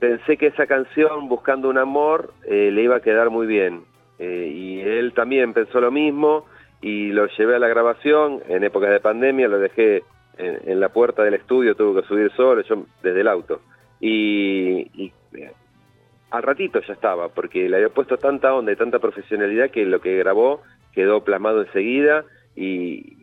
pensé 0.00 0.36
que 0.36 0.48
esa 0.48 0.66
canción, 0.66 1.28
Buscando 1.28 1.70
un 1.70 1.78
Amor, 1.78 2.34
eh, 2.44 2.70
le 2.72 2.82
iba 2.82 2.96
a 2.96 3.00
quedar 3.00 3.30
muy 3.30 3.46
bien. 3.46 3.84
Eh, 4.18 4.50
y 4.52 4.80
él 4.80 5.14
también 5.14 5.54
pensó 5.54 5.80
lo 5.80 5.90
mismo 5.90 6.46
y 6.80 7.08
lo 7.12 7.26
llevé 7.26 7.56
a 7.56 7.58
la 7.58 7.68
grabación. 7.68 8.42
En 8.48 8.64
épocas 8.64 8.90
de 8.90 9.00
pandemia 9.00 9.48
lo 9.48 9.58
dejé 9.58 10.02
en, 10.38 10.80
la 10.80 10.90
puerta 10.90 11.22
del 11.22 11.34
estudio, 11.34 11.74
tuve 11.74 12.02
que 12.02 12.08
subir 12.08 12.30
solo, 12.32 12.62
yo 12.62 12.86
desde 13.02 13.20
el 13.20 13.28
auto. 13.28 13.60
Y, 14.00 15.12
al 16.30 16.42
ratito 16.42 16.80
ya 16.80 16.92
estaba, 16.92 17.28
porque 17.28 17.68
le 17.68 17.76
había 17.76 17.88
puesto 17.88 18.18
tanta 18.18 18.52
onda 18.52 18.72
y 18.72 18.76
tanta 18.76 18.98
profesionalidad 18.98 19.70
que 19.70 19.86
lo 19.86 20.00
que 20.00 20.18
grabó 20.18 20.62
quedó 20.92 21.22
plasmado 21.22 21.62
enseguida 21.62 22.24
y, 22.54 23.16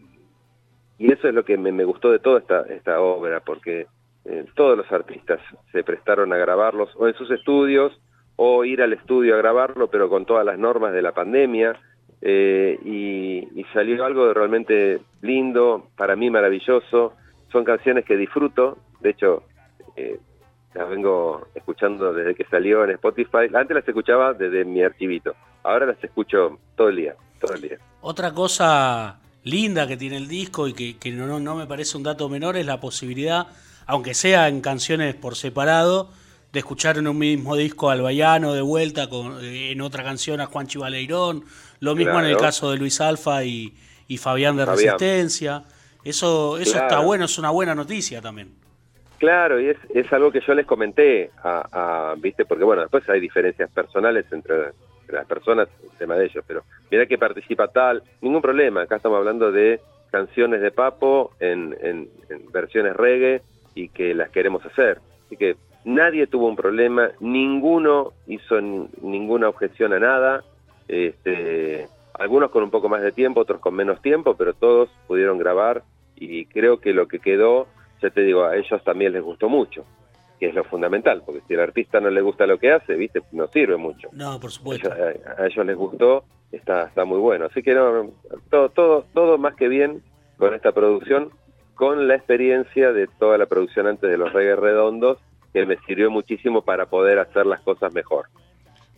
y 0.98 1.12
eso 1.12 1.28
es 1.28 1.34
lo 1.34 1.44
que 1.44 1.58
me, 1.58 1.84
gustó 1.84 2.12
de 2.12 2.20
toda 2.20 2.40
esta, 2.40 2.62
esta 2.62 3.02
obra, 3.02 3.42
porque 3.42 3.88
eh, 4.26 4.46
todos 4.56 4.78
los 4.78 4.90
artistas 4.92 5.40
se 5.72 5.84
prestaron 5.84 6.32
a 6.32 6.38
grabarlos 6.38 6.90
o 6.96 7.08
en 7.08 7.14
sus 7.16 7.30
estudios 7.32 7.92
o 8.36 8.64
ir 8.64 8.82
al 8.82 8.94
estudio 8.94 9.36
a 9.36 9.38
grabarlo, 9.38 9.90
pero 9.90 10.10
con 10.10 10.26
todas 10.26 10.46
las 10.46 10.58
normas 10.58 10.94
de 10.94 11.02
la 11.02 11.12
pandemia. 11.12 11.80
Eh, 12.25 12.80
y, 12.86 13.65
salió 13.74 14.06
algo 14.06 14.34
realmente 14.34 15.01
lindo, 15.22 15.89
para 15.98 16.15
mí 16.15 16.30
maravilloso. 16.30 17.13
Son 17.51 17.63
canciones 17.63 18.06
que 18.06 18.15
disfruto, 18.15 18.77
de 19.01 19.10
hecho, 19.10 19.44
eh, 19.96 20.20
las 20.74 20.89
vengo 20.89 21.48
escuchando 21.56 22.13
desde 22.13 22.36
que 22.36 22.46
salió 22.46 22.84
en 22.84 22.92
Spotify. 22.92 23.50
Antes 23.53 23.75
las 23.75 23.88
escuchaba 23.88 24.34
desde 24.34 24.63
mi 24.63 24.84
archivito, 24.84 25.36
ahora 25.63 25.88
las 25.88 26.03
escucho 26.03 26.60
todo 26.75 26.89
el 26.89 26.98
día, 26.98 27.15
todo 27.39 27.56
el 27.56 27.62
día. 27.62 27.77
Otra 28.01 28.32
cosa 28.32 29.20
linda 29.44 29.88
que 29.88 29.98
tiene 29.98 30.18
el 30.18 30.27
disco 30.27 30.68
y 30.68 30.74
que, 30.74 31.12
no, 31.12 31.39
no, 31.39 31.56
me 31.56 31.65
parece 31.65 31.98
un 31.98 32.03
dato 32.03 32.30
menor 32.30 32.56
es 32.58 32.65
la 32.65 32.80
posibilidad, 32.80 33.48
aunque 33.86 34.13
sea 34.13 34.48
en 34.48 34.62
canciones 34.62 35.15
por 35.15 35.36
separado, 35.36 36.10
de 36.53 36.60
escuchar 36.60 37.00
en 37.00 37.08
un 37.08 37.18
mismo 37.18 37.56
disco 37.56 37.89
al 37.89 38.01
Bayano 38.01 38.53
de 38.53 38.62
vuelta, 38.62 39.10
con, 39.10 39.44
en 39.44 39.82
otra 39.82 40.03
canción 40.03 40.39
a 40.39 40.46
Juan 40.46 40.68
Chivaleirón, 40.68 41.44
lo 41.84 41.96
mismo 41.96 42.18
en 42.20 42.25
el 42.25 42.38
caso 42.38 42.72
de 42.72 42.78
Luis 42.78 43.02
Alfa 43.02 43.44
y, 43.44 43.74
Fabián 44.18 44.56
de 44.56 44.66
Resistencia. 44.66 45.63
Eso, 46.04 46.58
eso 46.58 46.78
está 46.78 47.00
bueno, 47.00 47.25
es 47.25 47.38
una 47.38 47.50
buena 47.50 47.74
noticia 47.75 48.22
también. 48.22 48.52
Claro, 49.18 49.60
y 49.60 49.70
es, 49.70 49.78
es 49.94 50.12
algo 50.13 50.32
que 50.32 50.42
yo 50.42 50.54
les 50.54 50.66
comenté, 50.66 51.32
a, 51.44 52.13
¿viste? 52.18 52.46
Porque 52.46 52.63
bueno, 52.63 52.82
después 52.84 53.08
hay 53.10 53.20
diferencias 53.20 53.70
personales 53.72 54.25
entre 54.32 54.72
las 55.08 55.25
personas, 55.25 55.68
el 55.84 55.98
tema 55.98 56.16
de 56.16 56.25
ellos, 56.25 56.44
pero 56.48 56.63
mira 56.92 57.06
que 57.06 57.18
participa 57.18 57.68
tal, 57.68 58.04
ningún 58.22 58.42
problema, 58.42 58.82
acá 58.82 58.98
estamos 58.98 59.18
hablando 59.18 59.52
de 59.52 59.80
canciones 60.12 60.62
de 60.62 60.72
Papo 60.72 61.32
en, 61.40 61.75
en, 61.82 62.10
versiones 62.52 62.96
reggae 62.96 63.42
y 63.75 63.90
que 63.90 64.13
las 64.13 64.30
queremos 64.30 64.66
hacer. 64.66 65.00
Así 65.25 65.38
que 65.38 65.56
nadie 65.86 66.28
tuvo 66.28 66.48
un 66.48 66.56
problema, 66.56 67.10
ninguno 67.20 68.13
hizo 68.28 68.62
ninguna 68.62 69.50
objeción 69.50 69.94
a 69.94 70.00
nada, 70.00 70.44
este, 70.88 71.88
algunos 72.13 72.52
con 72.52 72.63
un 72.63 72.72
poco 72.72 72.90
más 72.90 73.02
de 73.02 73.12
tiempo, 73.12 73.42
otros 73.42 73.60
con 73.60 73.75
menos 73.75 74.02
tiempo, 74.02 74.36
pero 74.36 74.54
todos 74.54 74.90
pudieron 75.08 75.38
grabar 75.38 75.84
y 76.16 76.46
creo 76.46 76.80
que 76.80 76.94
lo 76.94 77.08
que 77.08 77.20
quedó, 77.20 77.68
ya 78.02 78.10
te 78.10 78.22
digo, 78.22 78.44
a 78.46 78.56
ellos 78.56 78.84
también 78.84 79.13
les 79.13 79.24
gustó 79.24 79.50
mucho 79.50 79.86
que 80.44 80.50
es 80.50 80.56
lo 80.56 80.66
fundamental, 80.66 81.24
porque 81.25 81.42
si 81.48 81.54
al 81.54 81.62
artista 81.62 82.02
no 82.02 82.10
le 82.10 82.20
gusta 82.20 82.46
lo 82.46 82.58
que 82.58 82.72
hace, 82.72 82.96
viste, 82.96 83.22
no 83.32 83.48
sirve 83.48 83.78
mucho. 83.78 84.10
No, 84.12 84.42
por 84.42 84.52
supuesto. 84.52 84.92
A 84.92 85.46
ellos, 85.46 85.66
les 85.66 85.78
gustó, 85.78 86.25
está, 86.52 86.88
está 86.88 87.06
muy 87.06 87.20
bueno. 87.20 87.46
Así 87.46 87.63
que 87.63 87.74
no, 87.74 88.12
todo, 88.50 88.68
todo, 88.68 89.06
todo 89.13 89.38
más 89.38 89.56
que 89.56 89.70
bien 89.70 90.04
con 90.38 90.54
esta 90.54 90.74
producción, 90.74 91.30
con 91.75 92.10
la 92.10 92.16
experiencia 92.16 92.92
de 92.92 93.08
toda 93.08 93.38
la 93.38 93.46
producción 93.46 93.88
antes 93.88 94.10
de 94.10 94.18
los 94.18 94.34
Reggae 94.34 94.58
Redondos, 94.58 95.18
que 95.54 95.66
me 95.66 95.78
sirvió 95.88 96.12
muchísimo 96.12 96.62
para 96.63 96.88
poder 96.88 97.20
hacer 97.20 97.46
las 97.46 97.62
cosas 97.62 97.94
mejor. 97.94 98.25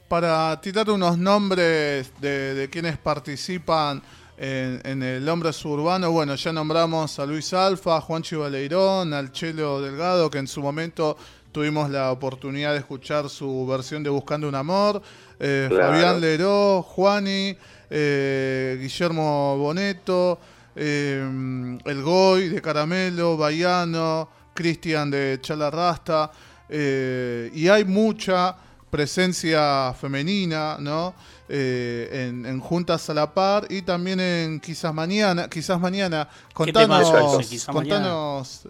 Para 0.08 0.60
tirar 0.62 0.90
unos 0.90 1.18
nombres 1.18 2.12
de, 2.22 2.54
de 2.54 2.70
quienes 2.70 2.98
participan 2.98 4.02
en, 4.38 4.82
en, 4.84 5.02
el 5.02 5.28
hombre 5.28 5.52
suburbano, 5.52 6.12
bueno, 6.12 6.36
ya 6.36 6.54
nombramos 6.54 7.18
a 7.20 7.26
Luis 7.26 7.54
Alfa, 7.54 7.98
a 7.98 8.02
Juan 8.02 8.22
Chivaleirón, 8.22 9.14
al 9.14 9.32
Chelo 9.32 9.82
Delgado, 9.82 10.30
que 10.30 10.38
en 10.38 10.48
su 10.48 10.62
momento 10.62 11.18
tuvimos 11.56 11.90
la 11.90 12.12
oportunidad 12.12 12.74
de 12.74 12.80
escuchar 12.80 13.30
su 13.30 13.66
versión 13.66 14.04
de 14.04 14.10
Buscando 14.10 14.50
un 14.50 14.56
Amor, 14.56 15.02
eh, 15.40 15.70
Fabián 15.72 16.20
Leró, 16.20 16.84
Juani, 16.84 17.56
eh, 17.90 18.78
Guillermo 18.82 19.58
Boneto, 19.58 20.38
eh, 20.76 21.78
El 21.86 22.04
Goy 22.04 22.50
de 22.50 22.62
Caramelo, 22.62 23.38
Baiano, 23.38 24.30
Cristian 24.54 25.10
de 25.10 25.40
Chalarrasta, 25.42 26.30
y 26.70 27.68
hay 27.70 27.86
mucha 27.86 28.58
presencia 28.96 29.94
femenina, 29.94 30.78
¿no? 30.80 31.14
en, 31.48 32.60
Juntas 32.60 33.10
a 33.10 33.14
la 33.14 33.34
Par 33.34 33.68
y 33.70 33.82
también 33.82 34.20
en 34.20 34.60
Quizás 34.60 34.94
Mañana. 34.94 35.48
Quizás 35.50 35.80
Mañana. 35.80 36.28
Contanos, 36.54 37.66
contanos 37.68 38.68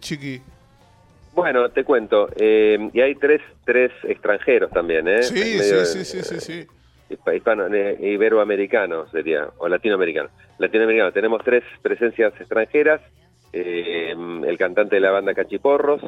Chiqui. 0.00 0.42
Bueno, 1.38 1.68
te 1.68 1.84
cuento. 1.84 2.28
Eh, 2.34 2.90
y 2.92 3.00
hay 3.00 3.14
tres, 3.14 3.40
tres 3.64 3.92
extranjeros 4.02 4.72
también, 4.72 5.06
¿eh? 5.06 5.22
Sí, 5.22 5.60
sí, 5.60 6.04
sí, 6.04 6.22
sí, 6.24 6.40
sí, 6.40 6.66
Hispano, 7.32 7.72
eh, 7.72 7.96
iberoamericanos 8.00 9.08
sería, 9.12 9.48
o 9.58 9.68
latinoamericanos. 9.68 10.32
Latinoamericanos, 10.58 11.14
tenemos 11.14 11.44
tres 11.44 11.62
presencias 11.80 12.32
extranjeras. 12.40 13.00
Eh, 13.52 14.16
el 14.46 14.58
cantante 14.58 14.96
de 14.96 15.00
la 15.00 15.12
banda 15.12 15.32
Cachiporros, 15.32 16.02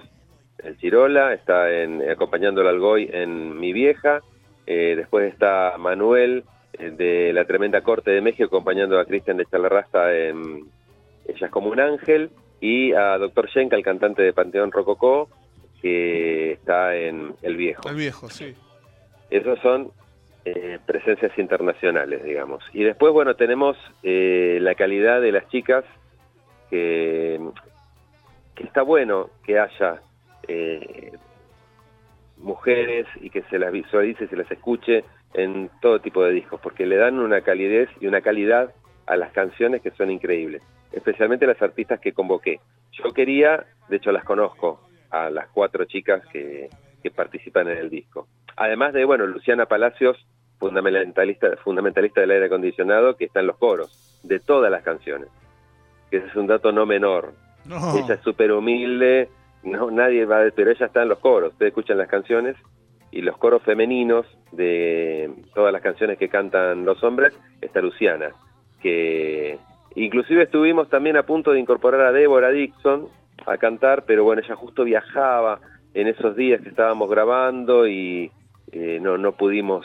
el 0.64 0.76
Chirola, 0.78 1.34
está 1.34 1.70
en, 1.70 2.08
acompañando 2.10 2.60
al 2.60 2.68
Algoy 2.68 3.10
en 3.12 3.58
Mi 3.58 3.72
Vieja. 3.72 4.20
después 4.66 5.32
está 5.32 5.74
Manuel 5.78 6.44
de 6.78 7.32
la 7.32 7.44
Tremenda 7.44 7.80
Corte 7.82 8.10
de 8.10 8.20
México 8.20 8.44
acompañando 8.44 8.98
a 8.98 9.04
Cristian 9.04 9.36
de 9.36 9.46
Chalarrasta 9.46 10.14
en 10.14 10.66
Ella 11.26 11.46
es 11.46 11.52
como 11.52 11.70
un 11.70 11.80
ángel 11.80 12.30
y 12.60 12.92
a 12.92 13.16
Dr. 13.18 13.48
Schenka, 13.48 13.76
el 13.76 13.82
cantante 13.82 14.22
de 14.22 14.32
Panteón 14.32 14.70
Rococó, 14.70 15.28
que 15.80 16.52
está 16.52 16.94
en 16.94 17.34
El 17.42 17.56
Viejo. 17.56 17.88
El 17.88 17.96
Viejo, 17.96 18.28
sí. 18.28 18.54
Esos 19.30 19.58
son 19.60 19.92
eh, 20.44 20.78
presencias 20.84 21.36
internacionales, 21.38 22.22
digamos. 22.22 22.62
Y 22.72 22.84
después, 22.84 23.12
bueno, 23.12 23.34
tenemos 23.34 23.76
eh, 24.02 24.58
la 24.60 24.74
calidad 24.74 25.20
de 25.20 25.32
las 25.32 25.48
chicas, 25.48 25.84
que, 26.68 27.40
está 28.56 28.82
bueno 28.82 29.30
que 29.44 29.58
haya 29.58 30.02
eh, 30.50 31.12
mujeres 32.38 33.06
y 33.20 33.30
que 33.30 33.42
se 33.42 33.58
las 33.58 33.72
visualice, 33.72 34.26
se 34.26 34.36
las 34.36 34.50
escuche 34.50 35.04
en 35.34 35.70
todo 35.80 36.00
tipo 36.00 36.24
de 36.24 36.32
discos, 36.32 36.60
porque 36.60 36.86
le 36.86 36.96
dan 36.96 37.18
una 37.18 37.42
calidez 37.42 37.88
y 38.00 38.06
una 38.06 38.20
calidad 38.20 38.72
a 39.06 39.16
las 39.16 39.32
canciones 39.32 39.82
que 39.82 39.90
son 39.92 40.10
increíbles 40.10 40.62
especialmente 40.92 41.46
las 41.46 41.60
artistas 41.62 42.00
que 42.00 42.12
convoqué. 42.12 42.60
Yo 42.92 43.12
quería, 43.12 43.64
de 43.88 43.96
hecho 43.96 44.12
las 44.12 44.24
conozco, 44.24 44.80
a 45.10 45.30
las 45.30 45.48
cuatro 45.48 45.84
chicas 45.84 46.22
que, 46.32 46.68
participan 47.14 47.66
en 47.68 47.78
el 47.78 47.90
disco. 47.90 48.28
Además 48.56 48.92
de, 48.92 49.04
bueno, 49.04 49.26
Luciana 49.26 49.66
Palacios, 49.66 50.18
fundamentalista, 50.58 51.56
fundamentalista 51.64 52.20
del 52.20 52.30
aire 52.30 52.46
acondicionado, 52.46 53.16
que 53.16 53.24
está 53.24 53.40
en 53.40 53.46
los 53.46 53.56
coros 53.56 54.20
de 54.22 54.38
todas 54.38 54.70
las 54.70 54.82
canciones. 54.82 55.28
Que 56.10 56.18
ese 56.18 56.26
es 56.26 56.36
un 56.36 56.46
dato 56.46 56.72
no 56.72 56.86
menor. 56.86 57.32
Ella 57.66 58.14
es 58.14 58.20
súper 58.20 58.52
humilde, 58.52 59.28
no, 59.62 59.90
nadie 59.90 60.24
va 60.24 60.42
a 60.42 60.50
pero 60.50 60.70
ella 60.70 60.86
está 60.86 61.02
en 61.02 61.08
los 61.08 61.18
coros. 61.18 61.52
Ustedes 61.52 61.70
escuchan 61.70 61.98
las 61.98 62.08
canciones 62.08 62.56
y 63.10 63.22
los 63.22 63.36
coros 63.36 63.62
femeninos 63.62 64.26
de 64.52 65.30
todas 65.54 65.72
las 65.72 65.82
canciones 65.82 66.18
que 66.18 66.28
cantan 66.28 66.84
los 66.84 67.02
hombres, 67.02 67.38
está 67.60 67.80
Luciana, 67.80 68.30
que 68.80 69.58
Inclusive 69.94 70.44
estuvimos 70.44 70.88
también 70.88 71.16
a 71.16 71.24
punto 71.24 71.52
de 71.52 71.60
incorporar 71.60 72.02
a 72.02 72.12
Débora 72.12 72.50
Dixon 72.50 73.08
a 73.46 73.56
cantar, 73.58 74.04
pero 74.06 74.22
bueno, 74.22 74.42
ella 74.44 74.54
justo 74.54 74.84
viajaba 74.84 75.60
en 75.94 76.06
esos 76.06 76.36
días 76.36 76.60
que 76.60 76.68
estábamos 76.68 77.10
grabando 77.10 77.88
y 77.88 78.30
eh, 78.70 78.98
no, 79.00 79.18
no 79.18 79.32
pudimos 79.32 79.84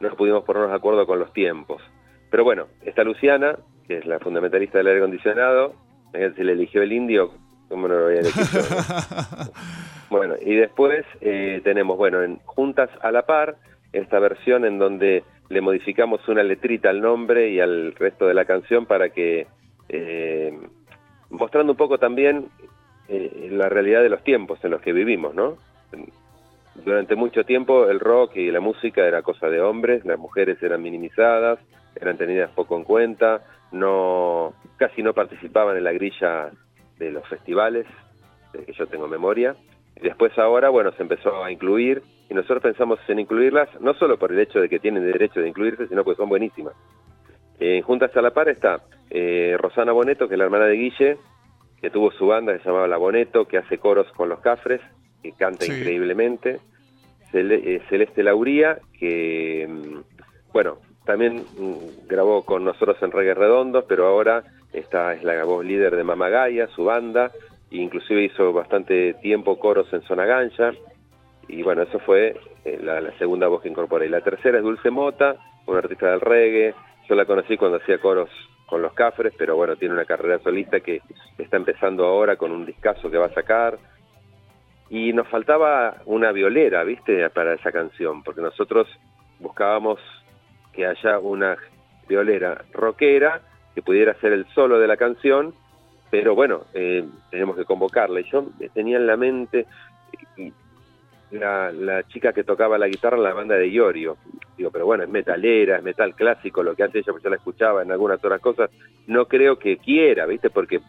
no 0.00 0.10
pudimos 0.16 0.44
ponernos 0.44 0.70
de 0.70 0.76
acuerdo 0.76 1.06
con 1.06 1.18
los 1.18 1.32
tiempos. 1.32 1.82
Pero 2.30 2.44
bueno, 2.44 2.66
está 2.82 3.04
Luciana, 3.04 3.56
que 3.86 3.98
es 3.98 4.06
la 4.06 4.18
fundamentalista 4.18 4.78
del 4.78 4.88
aire 4.88 5.00
acondicionado, 5.00 5.74
se 6.12 6.44
le 6.44 6.52
eligió 6.52 6.82
el 6.82 6.92
indio, 6.92 7.32
¿cómo 7.68 7.88
no 7.88 7.94
lo 7.94 8.06
a 8.06 8.14
elegir 8.14 8.44
bueno, 10.10 10.34
y 10.40 10.54
después 10.54 11.04
eh, 11.20 11.60
tenemos, 11.64 11.96
bueno, 11.96 12.22
en 12.22 12.38
Juntas 12.44 12.90
a 13.02 13.10
la 13.10 13.22
Par, 13.22 13.56
esta 13.92 14.18
versión 14.18 14.64
en 14.64 14.78
donde 14.78 15.24
le 15.48 15.60
modificamos 15.60 16.26
una 16.28 16.42
letrita 16.42 16.90
al 16.90 17.00
nombre 17.00 17.50
y 17.50 17.60
al 17.60 17.94
resto 17.94 18.26
de 18.26 18.34
la 18.34 18.44
canción 18.44 18.86
para 18.86 19.10
que, 19.10 19.46
eh, 19.88 20.58
mostrando 21.30 21.72
un 21.72 21.76
poco 21.76 21.98
también 21.98 22.48
eh, 23.08 23.48
la 23.52 23.68
realidad 23.68 24.02
de 24.02 24.08
los 24.08 24.22
tiempos 24.22 24.58
en 24.64 24.72
los 24.72 24.80
que 24.80 24.92
vivimos, 24.92 25.34
¿no? 25.34 25.56
Durante 26.84 27.14
mucho 27.14 27.44
tiempo 27.44 27.88
el 27.88 28.00
rock 28.00 28.36
y 28.36 28.50
la 28.50 28.60
música 28.60 29.06
era 29.06 29.22
cosa 29.22 29.48
de 29.48 29.60
hombres, 29.60 30.04
las 30.04 30.18
mujeres 30.18 30.62
eran 30.62 30.82
minimizadas, 30.82 31.58
eran 31.94 32.18
tenidas 32.18 32.50
poco 32.50 32.76
en 32.76 32.84
cuenta, 32.84 33.42
no, 33.72 34.52
casi 34.76 35.02
no 35.02 35.14
participaban 35.14 35.76
en 35.76 35.84
la 35.84 35.92
grilla 35.92 36.50
de 36.98 37.10
los 37.10 37.26
festivales, 37.28 37.86
de 38.52 38.64
que 38.64 38.72
yo 38.72 38.86
tengo 38.86 39.08
memoria, 39.08 39.54
Y 39.96 40.00
después 40.00 40.36
ahora, 40.38 40.68
bueno, 40.68 40.92
se 40.92 41.02
empezó 41.02 41.42
a 41.42 41.50
incluir 41.50 42.02
y 42.28 42.34
nosotros 42.34 42.62
pensamos 42.62 42.98
en 43.08 43.18
incluirlas 43.18 43.68
no 43.80 43.94
solo 43.94 44.18
por 44.18 44.32
el 44.32 44.40
hecho 44.40 44.60
de 44.60 44.68
que 44.68 44.78
tienen 44.78 45.04
derecho 45.04 45.40
de 45.40 45.48
incluirse, 45.48 45.86
sino 45.86 46.04
porque 46.04 46.18
son 46.18 46.28
buenísimas. 46.28 46.74
En 47.58 47.82
Juntas 47.82 48.14
a 48.16 48.20
la 48.20 48.32
Par 48.32 48.48
está 48.48 48.82
eh, 49.10 49.56
Rosana 49.58 49.92
Boneto, 49.92 50.28
que 50.28 50.34
es 50.34 50.38
la 50.38 50.44
hermana 50.44 50.66
de 50.66 50.76
Guille, 50.76 51.16
que 51.80 51.90
tuvo 51.90 52.10
su 52.10 52.26
banda 52.26 52.52
que 52.52 52.58
se 52.58 52.66
llamaba 52.66 52.88
La 52.88 52.96
Boneto, 52.96 53.46
que 53.46 53.58
hace 53.58 53.78
coros 53.78 54.10
con 54.12 54.28
los 54.28 54.40
cafres, 54.40 54.80
que 55.22 55.32
canta 55.32 55.64
increíblemente. 55.64 56.58
Eh, 57.32 57.82
Celeste 57.88 58.22
Lauría, 58.22 58.78
que, 58.98 59.66
mm, 59.68 60.52
bueno, 60.52 60.78
también 61.04 61.44
mm, 61.58 62.06
grabó 62.08 62.44
con 62.44 62.64
nosotros 62.64 62.96
en 63.02 63.12
Reggae 63.12 63.34
Redondos, 63.34 63.84
pero 63.88 64.06
ahora 64.06 64.42
esta 64.76 65.14
es 65.14 65.24
la 65.24 65.42
voz 65.44 65.64
líder 65.64 65.96
de 65.96 66.04
Mamagaya, 66.04 66.68
su 66.68 66.84
banda, 66.84 67.30
e 67.70 67.76
inclusive 67.76 68.24
hizo 68.24 68.52
bastante 68.52 69.14
tiempo 69.14 69.58
coros 69.58 69.92
en 69.92 70.02
Zona 70.02 70.26
Gancha, 70.26 70.72
y 71.48 71.62
bueno, 71.62 71.82
eso 71.82 71.98
fue 72.00 72.36
eh, 72.64 72.78
la, 72.82 73.00
la, 73.00 73.16
segunda 73.18 73.46
voz 73.48 73.62
que 73.62 73.68
incorporé. 73.68 74.08
La 74.08 74.20
tercera 74.20 74.58
es 74.58 74.64
Dulce 74.64 74.90
Mota, 74.90 75.36
una 75.66 75.78
artista 75.78 76.10
del 76.10 76.20
reggae, 76.20 76.74
yo 77.08 77.14
la 77.14 77.24
conocí 77.24 77.56
cuando 77.56 77.78
hacía 77.78 77.98
coros 77.98 78.28
con 78.66 78.82
los 78.82 78.92
Cafres, 78.94 79.32
pero 79.38 79.54
bueno, 79.56 79.76
tiene 79.76 79.94
una 79.94 80.04
carrera 80.04 80.40
solista 80.40 80.80
que 80.80 81.00
está 81.38 81.56
empezando 81.56 82.04
ahora 82.04 82.36
con 82.36 82.50
un 82.50 82.66
discazo 82.66 83.10
que 83.10 83.18
va 83.18 83.26
a 83.26 83.34
sacar. 83.34 83.78
Y 84.90 85.12
nos 85.12 85.28
faltaba 85.28 85.96
una 86.04 86.32
violera, 86.32 86.82
¿viste? 86.84 87.28
Para 87.30 87.54
esa 87.54 87.72
canción, 87.72 88.22
porque 88.22 88.40
nosotros 88.40 88.88
buscábamos 89.38 90.00
que 90.72 90.86
haya 90.86 91.18
una 91.18 91.56
violera 92.08 92.64
rockera 92.72 93.40
que 93.76 93.82
pudiera 93.82 94.12
hacer 94.12 94.32
el 94.32 94.46
solo 94.54 94.78
de 94.78 94.86
la 94.86 94.96
canción, 94.96 95.52
pero 96.10 96.34
bueno, 96.34 96.62
eh, 96.72 97.04
tenemos 97.30 97.56
que 97.56 97.66
convocarla. 97.66 98.20
Y 98.20 98.30
yo 98.30 98.46
tenía 98.72 98.96
en 98.96 99.06
la 99.06 99.18
mente 99.18 99.66
la, 101.30 101.70
la 101.72 102.02
chica 102.08 102.32
que 102.32 102.42
tocaba 102.42 102.78
la 102.78 102.88
guitarra 102.88 103.18
en 103.18 103.22
la 103.22 103.34
banda 103.34 103.54
de 103.54 103.68
Iorio, 103.68 104.16
digo, 104.56 104.70
pero 104.70 104.86
bueno, 104.86 105.04
es 105.04 105.10
metalera, 105.10 105.76
es 105.76 105.82
metal 105.82 106.14
clásico 106.14 106.62
lo 106.62 106.74
que 106.74 106.84
hace 106.84 107.00
ella, 107.00 107.12
porque 107.12 107.24
yo 107.24 107.30
la 107.30 107.36
escuchaba 107.36 107.82
en 107.82 107.92
algunas 107.92 108.18
otras 108.18 108.40
cosas, 108.40 108.70
no 109.06 109.26
creo 109.26 109.58
que 109.58 109.76
quiera, 109.76 110.24
¿viste? 110.24 110.48
Porque 110.48 110.80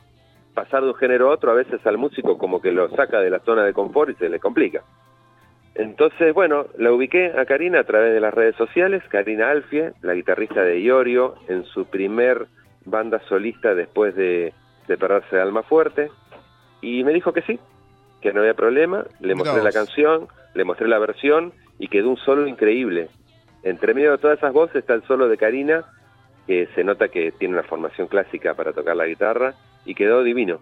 pasar 0.53 0.83
de 0.83 0.91
un 0.91 0.95
género 0.95 1.29
a 1.29 1.33
otro 1.33 1.51
a 1.51 1.55
veces 1.55 1.85
al 1.85 1.97
músico 1.97 2.37
como 2.37 2.61
que 2.61 2.71
lo 2.71 2.89
saca 2.95 3.19
de 3.19 3.29
la 3.29 3.39
zona 3.39 3.65
de 3.65 3.73
confort 3.73 4.11
y 4.11 4.15
se 4.15 4.29
le 4.29 4.39
complica. 4.39 4.81
Entonces, 5.75 6.33
bueno, 6.33 6.67
la 6.77 6.93
ubiqué 6.93 7.33
a 7.37 7.45
Karina 7.45 7.81
a 7.81 7.83
través 7.83 8.13
de 8.13 8.21
las 8.21 8.33
redes 8.33 8.55
sociales, 8.55 9.03
Karina 9.09 9.51
Alfie, 9.51 9.91
la 10.01 10.13
guitarrista 10.13 10.63
de 10.63 10.79
Iorio, 10.79 11.35
en 11.49 11.65
su 11.65 11.85
primer 11.85 12.47
banda 12.89 13.21
solista 13.27 13.75
después 13.75 14.15
de 14.15 14.53
separarse 14.87 15.35
de 15.35 15.41
Alma 15.41 15.63
Fuerte, 15.63 16.09
y 16.81 17.03
me 17.03 17.13
dijo 17.13 17.33
que 17.33 17.41
sí, 17.41 17.59
que 18.21 18.33
no 18.33 18.41
había 18.41 18.53
problema, 18.53 19.05
le 19.19 19.35
mostré 19.35 19.61
la 19.61 19.71
canción, 19.71 20.27
le 20.53 20.63
mostré 20.63 20.87
la 20.87 20.99
versión 20.99 21.53
y 21.77 21.87
quedó 21.87 22.09
un 22.09 22.17
solo 22.17 22.47
increíble. 22.47 23.09
Entre 23.63 23.93
medio 23.93 24.11
de 24.11 24.17
todas 24.17 24.37
esas 24.37 24.53
voces 24.53 24.77
está 24.77 24.93
el 24.93 25.03
solo 25.03 25.27
de 25.27 25.37
Karina, 25.37 25.85
que 26.45 26.67
se 26.73 26.83
nota 26.83 27.09
que 27.09 27.31
tiene 27.31 27.55
una 27.55 27.63
formación 27.63 28.07
clásica 28.07 28.53
para 28.53 28.73
tocar 28.73 28.95
la 28.95 29.05
guitarra, 29.05 29.53
y 29.85 29.95
quedó 29.95 30.23
divino, 30.23 30.59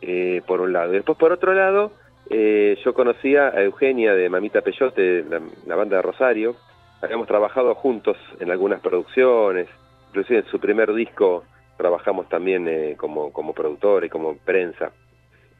eh, 0.00 0.42
por 0.46 0.60
un 0.60 0.72
lado. 0.72 0.92
Después, 0.92 1.18
por 1.18 1.32
otro 1.32 1.54
lado, 1.54 1.92
eh, 2.28 2.78
yo 2.84 2.94
conocía 2.94 3.48
a 3.48 3.62
Eugenia 3.62 4.14
de 4.14 4.28
Mamita 4.28 4.60
Peyote, 4.60 5.24
la, 5.66 5.76
banda 5.76 5.96
de 5.96 6.02
Rosario, 6.02 6.56
habíamos 7.02 7.26
trabajado 7.26 7.74
juntos 7.74 8.16
en 8.38 8.50
algunas 8.50 8.80
producciones, 8.80 9.68
inclusive 10.10 10.40
en 10.40 10.46
su 10.46 10.58
primer 10.58 10.92
disco 10.92 11.44
trabajamos 11.76 12.28
también 12.28 12.68
eh, 12.68 12.94
como, 12.98 13.32
como 13.32 13.54
productor 13.54 14.04
y 14.04 14.10
como 14.10 14.36
prensa. 14.36 14.92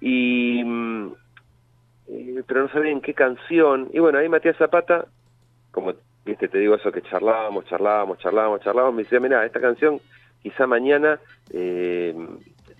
Y, 0.00 0.62
mm, 0.62 1.12
pero 2.46 2.62
no 2.62 2.68
sabía 2.68 2.90
en 2.90 3.00
qué 3.00 3.14
canción, 3.14 3.88
y 3.92 4.00
bueno, 4.00 4.18
ahí 4.18 4.28
Matías 4.28 4.56
Zapata, 4.56 5.06
como 5.70 5.94
viste, 6.24 6.48
te 6.48 6.58
digo 6.58 6.74
eso 6.74 6.92
que 6.92 7.02
charlábamos, 7.02 7.64
charlábamos, 7.66 8.18
charlábamos, 8.18 8.60
charlábamos, 8.60 8.96
me 8.96 9.02
decía, 9.04 9.20
mira, 9.20 9.46
esta 9.46 9.60
canción 9.60 10.00
quizá 10.42 10.66
mañana 10.66 11.20
eh, 11.52 12.14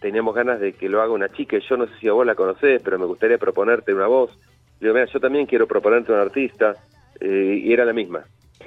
teníamos 0.00 0.34
ganas 0.34 0.60
de 0.60 0.72
que 0.72 0.88
lo 0.88 1.00
haga 1.00 1.12
una 1.12 1.30
chica, 1.30 1.56
yo 1.58 1.76
no 1.76 1.86
sé 1.86 1.92
si 2.00 2.08
vos 2.08 2.26
la 2.26 2.34
conocés, 2.34 2.82
pero 2.82 2.98
me 2.98 3.06
gustaría 3.06 3.38
proponerte 3.38 3.94
una 3.94 4.06
voz. 4.06 4.30
Y 4.78 4.84
digo, 4.84 4.94
mira, 4.94 5.06
yo 5.06 5.20
también 5.20 5.46
quiero 5.46 5.66
proponerte 5.66 6.12
un 6.12 6.18
artista, 6.18 6.74
eh, 7.20 7.60
y 7.62 7.72
era 7.72 7.84
la 7.84 7.92
misma. 7.92 8.24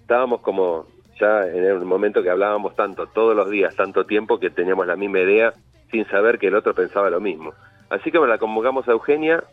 Estábamos 0.00 0.40
como 0.40 0.86
ya 1.20 1.46
en 1.46 1.64
el 1.64 1.84
momento 1.84 2.22
que 2.22 2.30
hablábamos 2.30 2.74
tanto, 2.74 3.06
todos 3.06 3.34
los 3.34 3.50
días, 3.50 3.74
tanto 3.76 4.04
tiempo, 4.04 4.38
que 4.38 4.50
teníamos 4.50 4.86
la 4.86 4.96
misma 4.96 5.20
idea, 5.20 5.52
sin 5.90 6.06
saber 6.08 6.38
que 6.38 6.48
el 6.48 6.54
otro 6.54 6.74
pensaba 6.74 7.10
lo 7.10 7.20
mismo. 7.20 7.54
Así 7.90 8.10
que 8.10 8.18
bueno, 8.18 8.32
la 8.32 8.38
convocamos 8.38 8.88
a 8.88 8.92
Eugenia, 8.92 9.44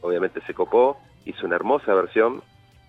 obviamente 0.00 0.40
se 0.46 0.54
copó, 0.54 0.98
hizo 1.24 1.46
una 1.46 1.56
hermosa 1.56 1.94
versión, 1.94 2.42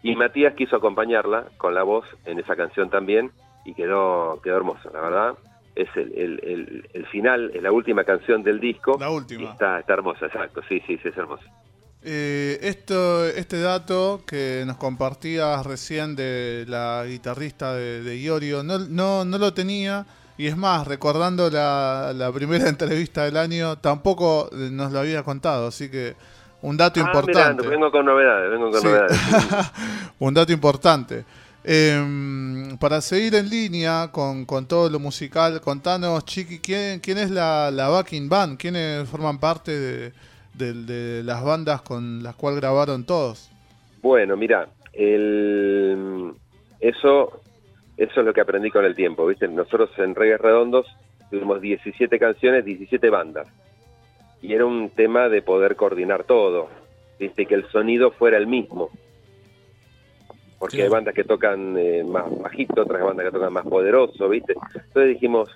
y 0.03 0.15
Matías 0.15 0.55
quiso 0.55 0.75
acompañarla 0.75 1.45
con 1.57 1.75
la 1.75 1.83
voz 1.83 2.05
en 2.25 2.39
esa 2.39 2.55
canción 2.55 2.89
también 2.89 3.31
y 3.65 3.73
quedó, 3.73 4.39
quedó 4.41 4.57
hermoso, 4.57 4.89
la 4.91 5.01
verdad. 5.01 5.33
Es 5.75 5.87
el, 5.95 6.11
el, 6.17 6.89
el, 6.93 7.05
final, 7.07 7.51
es 7.53 7.61
la 7.61 7.71
última 7.71 8.03
canción 8.03 8.43
del 8.43 8.59
disco. 8.59 8.97
La 8.99 9.09
última. 9.09 9.51
Está, 9.51 9.79
está 9.79 9.93
hermosa, 9.93 10.25
exacto, 10.25 10.61
sí, 10.67 10.81
sí, 10.85 10.97
sí, 10.97 11.07
es 11.07 11.17
hermosa. 11.17 11.45
Eh, 12.03 12.57
esto, 12.63 13.27
este 13.27 13.61
dato 13.61 14.23
que 14.25 14.63
nos 14.65 14.77
compartías 14.77 15.65
recién 15.65 16.15
de 16.15 16.65
la 16.67 17.03
guitarrista 17.07 17.75
de, 17.75 18.01
de 18.01 18.17
Iorio, 18.17 18.63
no, 18.63 18.79
no, 18.79 19.23
no 19.25 19.37
lo 19.37 19.53
tenía. 19.53 20.05
Y 20.37 20.47
es 20.47 20.57
más, 20.57 20.87
recordando 20.87 21.49
la, 21.51 22.13
la 22.15 22.31
primera 22.31 22.67
entrevista 22.69 23.25
del 23.25 23.37
año, 23.37 23.77
tampoco 23.77 24.49
nos 24.51 24.91
lo 24.91 24.99
había 24.99 25.23
contado, 25.23 25.67
así 25.67 25.89
que 25.89 26.15
un 26.63 26.77
dato 26.77 26.99
ah, 26.99 27.03
importante. 27.05 27.67
vengo 27.67 27.91
con 27.91 28.05
novedades, 28.05 28.51
vengo 28.51 28.71
con 28.71 28.83
novedades. 28.83 29.19
un 30.19 30.33
dato 30.33 30.51
importante. 30.51 31.25
Eh, 31.63 32.75
para 32.79 33.01
seguir 33.01 33.35
en 33.35 33.47
línea 33.47 34.09
con, 34.11 34.45
con, 34.45 34.65
todo 34.65 34.89
lo 34.89 34.99
musical, 34.99 35.61
contanos, 35.61 36.25
Chiqui, 36.25 36.59
¿quién, 36.59 36.99
quién 36.99 37.19
es 37.19 37.29
la, 37.29 37.69
la 37.69 37.89
backing 37.89 38.27
band? 38.27 38.57
¿Quiénes 38.57 39.07
forman 39.07 39.39
parte 39.39 39.71
de, 39.79 40.13
de, 40.53 40.73
de, 40.73 41.23
las 41.23 41.43
bandas 41.43 41.81
con 41.81 42.23
las 42.23 42.35
cuales 42.35 42.61
grabaron 42.61 43.05
todos? 43.05 43.49
Bueno, 44.01 44.35
mira, 44.35 44.67
el, 44.93 46.33
eso, 46.79 47.41
eso 47.97 48.19
es 48.19 48.25
lo 48.25 48.33
que 48.33 48.41
aprendí 48.41 48.71
con 48.71 48.85
el 48.85 48.95
tiempo, 48.95 49.25
¿viste? 49.25 49.47
Nosotros 49.47 49.89
en 49.97 50.15
Reggae 50.15 50.37
Redondos 50.37 50.87
tuvimos 51.29 51.61
17 51.61 52.19
canciones, 52.19 52.65
17 52.65 53.09
bandas 53.09 53.47
y 54.41 54.53
era 54.53 54.65
un 54.65 54.89
tema 54.89 55.29
de 55.29 55.41
poder 55.41 55.75
coordinar 55.75 56.23
todo, 56.23 56.67
¿viste? 57.19 57.45
que 57.45 57.55
el 57.55 57.67
sonido 57.69 58.11
fuera 58.11 58.37
el 58.37 58.47
mismo. 58.47 58.89
Porque 60.57 60.83
hay 60.83 60.89
bandas 60.89 61.15
que 61.15 61.23
tocan 61.23 61.75
eh, 61.77 62.03
más 62.03 62.25
bajito, 62.39 62.83
otras 62.83 63.01
bandas 63.01 63.25
que 63.25 63.31
tocan 63.31 63.53
más 63.53 63.65
poderoso, 63.65 64.29
¿viste? 64.29 64.53
Entonces 64.53 65.09
dijimos, 65.09 65.49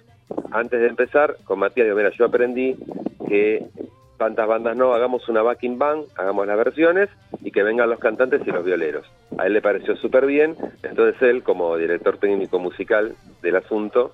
antes 0.52 0.80
de 0.80 0.88
empezar, 0.88 1.38
con 1.44 1.60
Matías, 1.60 1.86
digo, 1.86 1.98
mira, 1.98 2.12
yo 2.18 2.26
aprendí 2.26 2.76
que 3.28 3.68
tantas 4.18 4.48
bandas 4.48 4.76
no, 4.76 4.94
hagamos 4.94 5.28
una 5.30 5.42
backing 5.42 5.78
band, 5.78 6.06
hagamos 6.16 6.48
las 6.48 6.58
versiones 6.58 7.10
y 7.42 7.52
que 7.52 7.64
vengan 7.64 7.90
los 7.90 8.00
cantantes 8.00 8.42
y 8.46 8.52
los 8.52 8.64
violeros. 8.64 9.06
A 9.38 9.48
él 9.48 9.54
le 9.54 9.62
pareció 9.62 9.96
súper 9.98 10.26
bien, 10.26 10.56
entonces 10.84 11.22
él, 11.22 11.44
como 11.44 11.76
director 11.78 12.18
técnico 12.18 12.60
musical 12.60 13.16
del 13.42 13.56
asunto, 13.56 14.14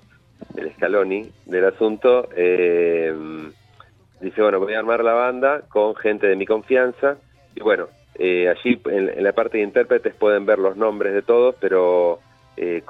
el 0.56 0.72
Scaloni 0.72 1.30
del 1.46 1.64
asunto, 1.64 2.28
eh, 2.36 3.14
dice, 4.20 4.42
bueno, 4.42 4.60
voy 4.60 4.74
a 4.74 4.78
armar 4.78 5.04
la 5.04 5.12
banda 5.12 5.62
con 5.68 5.94
gente 5.94 6.26
de 6.26 6.36
mi 6.36 6.46
confianza. 6.46 7.16
Y 7.54 7.60
bueno, 7.60 7.88
eh, 8.18 8.48
allí 8.48 8.80
en, 8.86 9.22
la 9.22 9.32
parte 9.32 9.58
de 9.58 9.64
intérpretes 9.64 10.14
pueden 10.14 10.46
ver 10.46 10.58
los 10.58 10.76
nombres 10.76 11.14
de 11.14 11.22
todos, 11.22 11.54
pero 11.60 12.20
eh, 12.56 12.82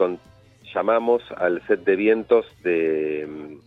llamamos 0.75 1.23
al 1.37 1.65
set 1.67 1.85
de 1.85 1.97
vientos 1.97 2.47
de 2.63 3.59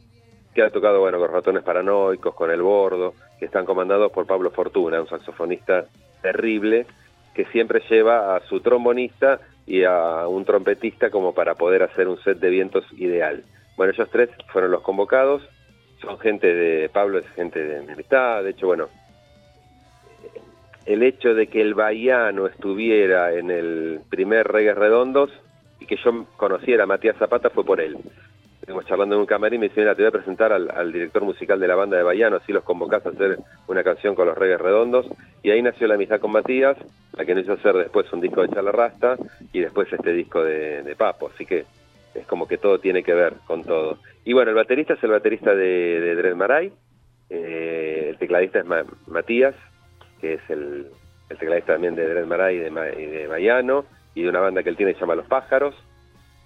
que 0.55 0.63
ha 0.63 0.71
tocado 0.71 1.01
bueno 1.01 1.19
con 1.19 1.31
ratones 1.31 1.63
paranoicos, 1.63 2.33
con 2.33 2.49
el 2.49 2.61
bordo, 2.61 3.13
que 3.37 3.45
están 3.45 3.65
comandados 3.65 4.11
por 4.11 4.25
Pablo 4.25 4.49
Fortuna, 4.49 5.01
un 5.01 5.07
saxofonista 5.07 5.85
terrible, 6.21 6.87
que 7.35 7.45
siempre 7.45 7.83
lleva 7.89 8.35
a 8.35 8.39
su 8.47 8.61
trombonista 8.61 9.39
y 9.67 9.83
a 9.83 10.27
un 10.27 10.45
trompetista 10.45 11.11
como 11.11 11.33
para 11.33 11.55
poder 11.55 11.83
hacer 11.83 12.07
un 12.07 12.17
set 12.23 12.39
de 12.39 12.49
vientos 12.49 12.85
ideal. 12.93 13.43
Bueno, 13.77 13.93
ellos 13.93 14.09
tres 14.09 14.29
fueron 14.51 14.71
los 14.71 14.81
convocados 14.81 15.43
son 16.01 16.19
gente 16.19 16.53
de, 16.53 16.89
Pablo 16.89 17.19
es 17.19 17.27
gente 17.29 17.63
de 17.63 17.81
mi 17.81 17.93
amistad, 17.93 18.43
de 18.43 18.51
hecho, 18.51 18.67
bueno, 18.67 18.89
el 20.85 21.03
hecho 21.03 21.33
de 21.33 21.47
que 21.47 21.61
el 21.61 21.73
Bahiano 21.73 22.47
estuviera 22.47 23.33
en 23.33 23.49
el 23.49 24.01
primer 24.09 24.47
Reggae 24.47 24.75
Redondos 24.75 25.31
y 25.79 25.85
que 25.85 25.97
yo 25.97 26.25
conociera 26.37 26.83
a 26.83 26.87
Matías 26.87 27.17
Zapata 27.17 27.49
fue 27.49 27.65
por 27.65 27.81
él. 27.81 27.97
Estuvimos 28.65 28.87
charlando 28.87 29.13
en 29.13 29.21
un 29.21 29.27
camarín 29.27 29.57
y 29.57 29.59
me 29.59 29.67
dice, 29.67 29.81
mira, 29.81 29.93
te 29.93 30.01
voy 30.01 30.07
a 30.07 30.11
presentar 30.11 30.51
al, 30.51 30.91
director 30.91 31.23
musical 31.23 31.59
de 31.59 31.67
la 31.67 31.75
banda 31.75 31.97
de 31.97 32.03
Bahiano, 32.03 32.37
así 32.37 32.51
los 32.51 32.63
convocás 32.63 33.05
a 33.05 33.09
hacer 33.09 33.37
una 33.67 33.83
canción 33.83 34.15
con 34.15 34.25
los 34.25 34.35
Reggae 34.35 34.57
Redondos. 34.57 35.05
Y 35.43 35.51
ahí 35.51 35.61
nació 35.61 35.85
la 35.85 35.93
amistad 35.93 36.19
con 36.19 36.31
Matías, 36.31 36.75
la 37.15 37.25
que 37.25 37.35
nos 37.35 37.43
hizo 37.43 37.53
hacer 37.53 37.75
después 37.75 38.11
un 38.11 38.21
disco 38.21 38.41
de 38.41 38.49
Charla 38.49 38.71
Rasta 38.71 39.17
y 39.53 39.59
después 39.59 39.93
este 39.93 40.13
disco 40.13 40.43
de, 40.43 40.95
Papo. 40.97 41.29
Así 41.31 41.45
que 41.45 41.65
es 42.15 42.25
como 42.25 42.47
que 42.47 42.57
todo 42.57 42.79
tiene 42.79 43.03
que 43.03 43.13
ver 43.13 43.33
con 43.45 43.63
todo. 43.63 43.99
Y 44.23 44.33
bueno, 44.33 44.49
el 44.49 44.55
baterista 44.55 44.95
es 44.95 45.03
el 45.03 45.11
baterista 45.11 45.53
de, 45.53 45.99
de 45.99 46.15
Dred 46.15 46.35
Maray, 46.35 46.73
eh, 47.29 48.07
el 48.09 48.17
tecladista 48.17 48.61
es 48.61 48.65
Matías, 49.05 49.53
que 50.19 50.33
es 50.33 50.49
el, 50.49 50.87
tecladista 51.37 51.73
también 51.73 51.93
de 51.93 52.07
Dred 52.09 52.25
Maray 52.25 52.55
y 52.55 52.59
de, 52.61 52.71
Ma- 52.71 52.89
y 52.89 53.05
de 53.05 53.27
Mayano, 53.27 53.85
y 54.15 54.23
de 54.23 54.29
una 54.29 54.39
banda 54.39 54.63
que 54.63 54.69
él 54.69 54.75
tiene 54.75 54.93
que 54.93 54.97
se 54.97 55.01
llama 55.01 55.13
Los 55.13 55.27
Pájaros. 55.27 55.75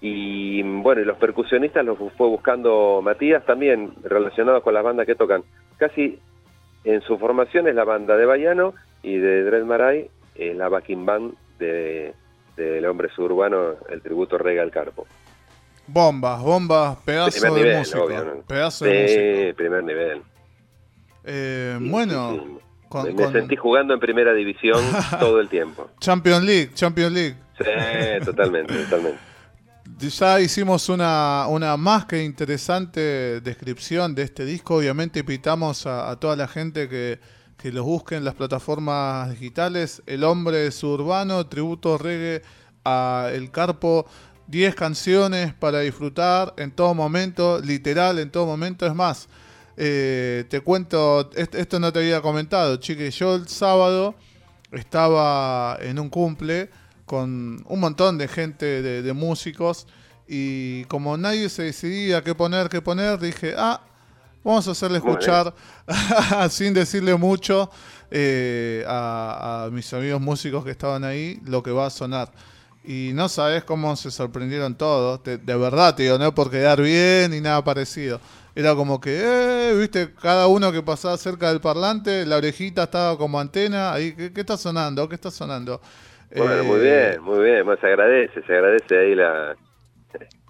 Y 0.00 0.62
bueno, 0.62 1.02
y 1.02 1.04
los 1.04 1.18
percusionistas 1.18 1.84
los 1.84 1.98
fue 2.16 2.26
buscando 2.28 3.00
Matías 3.02 3.44
también 3.44 3.92
relacionados 4.02 4.62
con 4.62 4.72
las 4.74 4.82
bandas 4.82 5.06
que 5.06 5.14
tocan. 5.14 5.42
Casi 5.76 6.18
en 6.84 7.02
su 7.02 7.18
formación 7.18 7.68
es 7.68 7.74
la 7.74 7.84
banda 7.84 8.16
de 8.16 8.24
Bayano 8.24 8.72
y 9.02 9.16
de 9.18 9.44
Dred 9.44 9.64
Maray 9.64 10.08
es 10.34 10.56
la 10.56 10.68
backing 10.68 11.04
band 11.04 11.34
de 11.58 12.14
del 12.56 12.84
hombre 12.86 13.08
suburbano, 13.14 13.74
el 13.88 14.02
tributo 14.02 14.36
Rega 14.36 14.62
al 14.62 14.70
Carpo. 14.70 15.06
Bombas, 15.86 16.42
bombas, 16.42 16.96
pedazo 17.04 17.40
Primer 17.40 17.52
de 17.52 17.60
nivel, 17.64 17.78
músico. 17.78 18.04
obvio, 18.04 18.24
¿no? 18.24 18.42
Pedazo 18.42 18.84
de 18.84 19.02
músico. 19.02 19.20
Sí, 19.48 19.52
primer 19.54 19.84
nivel. 19.84 20.22
Eh, 21.24 21.76
Sí, 21.78 21.88
bueno, 21.90 22.30
sí, 22.32 22.40
sí. 22.44 22.58
con- 22.88 23.04
me, 23.04 23.14
con- 23.14 23.32
me 23.32 23.40
sentí 23.40 23.56
jugando 23.56 23.94
en 23.94 24.00
primera 24.00 24.32
división 24.34 24.78
todo 25.20 25.40
el 25.40 25.48
tiempo. 25.48 25.88
Champions 26.00 26.44
League, 26.44 26.70
Champions 26.74 27.12
League. 27.12 27.34
Sí, 27.58 28.24
totalmente, 28.24 28.74
totalmente. 28.84 29.18
Ya 30.00 30.40
hicimos 30.40 30.88
una, 30.88 31.46
una 31.48 31.76
más 31.76 32.06
que 32.06 32.24
interesante 32.24 33.40
descripción 33.42 34.14
de 34.14 34.22
este 34.22 34.44
disco. 34.46 34.76
Obviamente 34.76 35.20
invitamos 35.20 35.86
a, 35.86 36.16
toda 36.18 36.36
la 36.36 36.48
gente 36.48 36.88
que, 36.88 37.20
que 37.58 37.70
los 37.70 37.84
busque 37.84 38.16
en 38.16 38.24
las 38.24 38.34
plataformas 38.34 39.30
digitales. 39.30 40.02
El 40.06 40.24
hombre 40.24 40.70
suburbano, 40.70 41.46
tributo 41.46 41.98
reggae 41.98 42.42
a 42.84 43.28
El 43.32 43.50
Carpo. 43.50 44.06
10 44.46 44.74
canciones 44.74 45.54
para 45.54 45.78
disfrutar 45.80 46.54
en 46.56 46.72
todo 46.72 46.92
momento, 46.94 47.60
literal 47.60 48.18
en 48.18 48.30
todo 48.30 48.46
momento. 48.46 48.84
Es 48.86 48.94
más, 48.94 49.28
eh, 49.76 50.44
te 50.48 50.60
cuento, 50.60 51.30
est- 51.36 51.54
esto 51.54 51.78
no 51.78 51.92
te 51.92 52.00
había 52.00 52.20
comentado, 52.20 52.76
chique. 52.78 53.10
Yo 53.12 53.36
el 53.36 53.46
sábado 53.46 54.16
estaba 54.72 55.76
en 55.80 56.00
un 56.00 56.08
cumple 56.08 56.70
con 57.10 57.64
un 57.66 57.80
montón 57.80 58.18
de 58.18 58.28
gente, 58.28 58.82
de, 58.82 59.02
de 59.02 59.12
músicos, 59.12 59.86
y 60.28 60.84
como 60.84 61.16
nadie 61.16 61.48
se 61.48 61.64
decidía 61.64 62.22
qué 62.22 62.34
poner, 62.36 62.68
qué 62.68 62.80
poner, 62.80 63.18
dije, 63.18 63.54
ah, 63.58 63.80
vamos 64.44 64.68
a 64.68 64.70
hacerle 64.72 64.98
escuchar, 64.98 65.52
sin 66.50 66.72
decirle 66.72 67.16
mucho, 67.16 67.68
eh, 68.12 68.84
a, 68.86 69.64
a 69.66 69.70
mis 69.70 69.92
amigos 69.92 70.20
músicos 70.20 70.64
que 70.64 70.70
estaban 70.70 71.02
ahí, 71.04 71.40
lo 71.44 71.62
que 71.62 71.72
va 71.72 71.86
a 71.86 71.90
sonar. 71.90 72.30
Y 72.82 73.10
no 73.12 73.28
sabes 73.28 73.64
cómo 73.64 73.94
se 73.96 74.10
sorprendieron 74.10 74.74
todos, 74.74 75.22
te- 75.22 75.36
de 75.38 75.56
verdad, 75.56 75.94
digo, 75.96 76.18
no 76.18 76.34
por 76.34 76.50
quedar 76.50 76.80
bien 76.80 77.32
ni 77.32 77.40
nada 77.40 77.62
parecido. 77.62 78.20
Era 78.54 78.74
como 78.74 79.00
que, 79.00 79.20
eh, 79.22 79.74
viste, 79.78 80.14
cada 80.14 80.46
uno 80.46 80.72
que 80.72 80.82
pasaba 80.82 81.16
cerca 81.18 81.48
del 81.50 81.60
parlante, 81.60 82.24
la 82.24 82.36
orejita 82.36 82.84
estaba 82.84 83.18
como 83.18 83.38
antena, 83.38 83.92
ahí, 83.92 84.12
¿qué, 84.12 84.32
qué 84.32 84.40
está 84.40 84.56
sonando? 84.56 85.08
¿Qué 85.08 85.16
está 85.16 85.30
sonando? 85.30 85.80
Bueno, 86.34 86.62
Eh, 86.62 86.62
muy 86.62 86.80
bien, 86.80 87.22
muy 87.22 87.44
bien. 87.44 87.64
Bueno, 87.64 87.80
se 87.80 87.86
agradece, 87.88 88.42
se 88.42 88.52
agradece 88.52 88.98
ahí 88.98 89.14
la, 89.14 89.56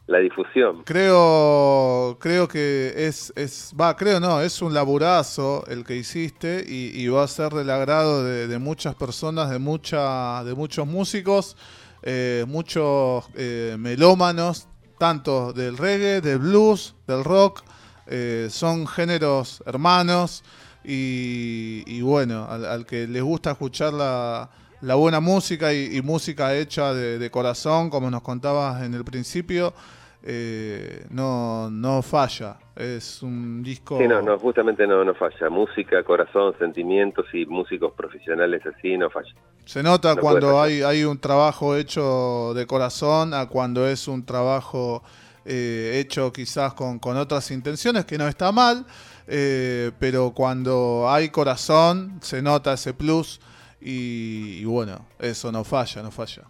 la 0.06 0.18
difusión. 0.18 0.82
Creo, 0.84 2.18
creo 2.20 2.48
que 2.48 2.92
es, 2.96 3.32
es, 3.36 3.72
va, 3.80 3.96
creo 3.96 4.20
no, 4.20 4.40
es 4.42 4.60
un 4.60 4.74
laburazo 4.74 5.64
el 5.68 5.84
que 5.84 5.96
hiciste 5.96 6.64
y, 6.66 7.00
y 7.00 7.08
va 7.08 7.22
a 7.24 7.28
ser 7.28 7.52
del 7.52 7.70
agrado 7.70 8.24
de, 8.24 8.46
de 8.48 8.58
muchas 8.58 8.94
personas, 8.94 9.50
de 9.50 9.58
mucha, 9.58 10.42
de 10.44 10.54
muchos 10.54 10.86
músicos, 10.86 11.56
eh, 12.02 12.44
muchos 12.48 13.28
eh, 13.36 13.76
melómanos, 13.78 14.68
tanto 14.98 15.52
del 15.52 15.78
reggae, 15.78 16.20
del 16.20 16.38
blues, 16.38 16.94
del 17.06 17.24
rock, 17.24 17.62
eh, 18.06 18.48
son 18.50 18.86
géneros 18.86 19.62
hermanos 19.64 20.42
y, 20.84 21.84
y 21.86 22.00
bueno, 22.02 22.46
al, 22.50 22.64
al 22.64 22.84
que 22.86 23.06
les 23.06 23.22
gusta 23.22 23.52
escuchar 23.52 23.92
la, 23.92 24.50
la 24.82 24.94
buena 24.94 25.20
música 25.20 25.72
y, 25.72 25.96
y 25.96 26.02
música 26.02 26.54
hecha 26.54 26.94
de, 26.94 27.18
de 27.18 27.30
corazón, 27.30 27.90
como 27.90 28.10
nos 28.10 28.22
contabas 28.22 28.82
en 28.82 28.94
el 28.94 29.04
principio, 29.04 29.74
eh, 30.22 31.06
no, 31.10 31.70
no 31.70 32.02
falla. 32.02 32.58
Es 32.76 33.22
un 33.22 33.62
disco... 33.62 33.98
Sí, 33.98 34.06
no, 34.06 34.22
no, 34.22 34.38
justamente 34.38 34.86
no, 34.86 35.04
no 35.04 35.14
falla. 35.14 35.50
Música, 35.50 36.02
corazón, 36.02 36.54
sentimientos 36.58 37.26
y 37.32 37.46
músicos 37.46 37.92
profesionales 37.92 38.62
así 38.66 38.96
no 38.96 39.10
falla. 39.10 39.34
Se 39.64 39.82
nota 39.82 40.14
No 40.14 40.20
cuando 40.20 40.60
hay, 40.60 40.82
hay 40.82 41.04
un 41.04 41.18
trabajo 41.18 41.76
hecho 41.76 42.52
de 42.54 42.66
corazón 42.66 43.34
a 43.34 43.46
cuando 43.46 43.86
es 43.86 44.08
un 44.08 44.24
trabajo 44.24 45.02
eh, 45.44 46.00
hecho 46.02 46.32
quizás 46.32 46.74
con, 46.74 46.98
con 46.98 47.16
otras 47.16 47.50
intenciones, 47.50 48.04
que 48.04 48.18
no 48.18 48.26
está 48.26 48.52
mal, 48.52 48.86
eh, 49.26 49.90
pero 49.98 50.32
cuando 50.32 51.06
hay 51.08 51.28
corazón 51.28 52.18
se 52.20 52.42
nota 52.42 52.72
ese 52.72 52.94
plus 52.94 53.40
y, 53.80 54.58
y 54.60 54.64
bueno, 54.64 55.06
eso 55.18 55.50
no 55.50 55.64
falla, 55.64 56.02
no 56.02 56.10
falla. 56.10 56.42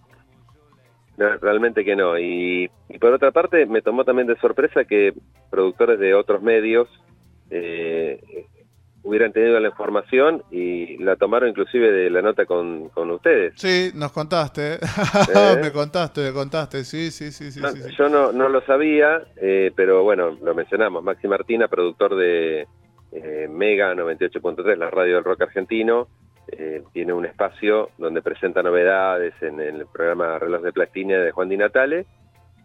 No, 1.17 1.37
realmente 1.37 1.85
que 1.85 1.97
no. 1.97 2.19
Y, 2.19 2.71
y 2.89 2.99
por 2.99 3.13
otra 3.13 3.31
parte, 3.31 3.67
me 3.67 3.83
tomó 3.83 4.05
también 4.05 4.27
de 4.27 4.37
sorpresa 4.39 4.85
que 4.85 5.13
productores 5.51 5.99
de 5.99 6.15
otros 6.15 6.43
medios 6.43 6.89
eh, 7.51 8.47
hubieran 9.03 9.33
tenido 9.33 9.59
la 9.61 9.69
información 9.69 10.43
y 10.51 10.99
la 10.99 11.17
tomaron 11.17 11.49
inclusive 11.49 11.91
de 11.91 12.11
la 12.11 12.23
nota 12.23 12.47
con, 12.47 12.89
con 12.91 13.11
ustedes. 13.11 13.55
Sí, 13.57 13.91
nos 13.95 14.13
contaste, 14.13 14.79
me 15.63 15.73
contaste, 15.73 16.23
me 16.23 16.33
contaste, 16.33 16.85
sí, 16.85 17.11
sí, 17.11 17.33
sí, 17.33 17.51
sí. 17.51 17.61
No, 17.61 17.71
sí, 17.71 17.83
sí. 17.83 17.95
Yo 17.99 18.09
no, 18.09 18.33
no 18.33 18.49
lo 18.49 18.61
sabía, 18.63 19.23
eh, 19.37 19.73
pero 19.75 20.03
bueno, 20.03 20.39
lo 20.43 20.55
mencionamos. 20.55 21.03
Maxi 21.03 21.29
Martina, 21.29 21.69
productor 21.69 22.17
de 22.17 22.67
eh, 23.13 23.49
Mega 23.51 23.95
98.3, 23.95 24.77
la 24.77 24.91
radio 24.91 25.17
del 25.17 25.25
rock 25.25 25.43
argentino, 25.43 26.09
eh, 26.53 26.83
tiene 26.93 27.13
un 27.13 27.27
espacio 27.27 27.91
donde 27.99 28.23
presenta 28.23 28.63
novedades 28.63 29.35
en, 29.41 29.61
el 29.61 29.87
programa 29.87 30.39
Reloj 30.39 30.63
de 30.63 30.73
Plastina 30.73 31.19
de 31.19 31.31
Juan 31.31 31.49
Di 31.49 31.57
Natale. 31.57 32.07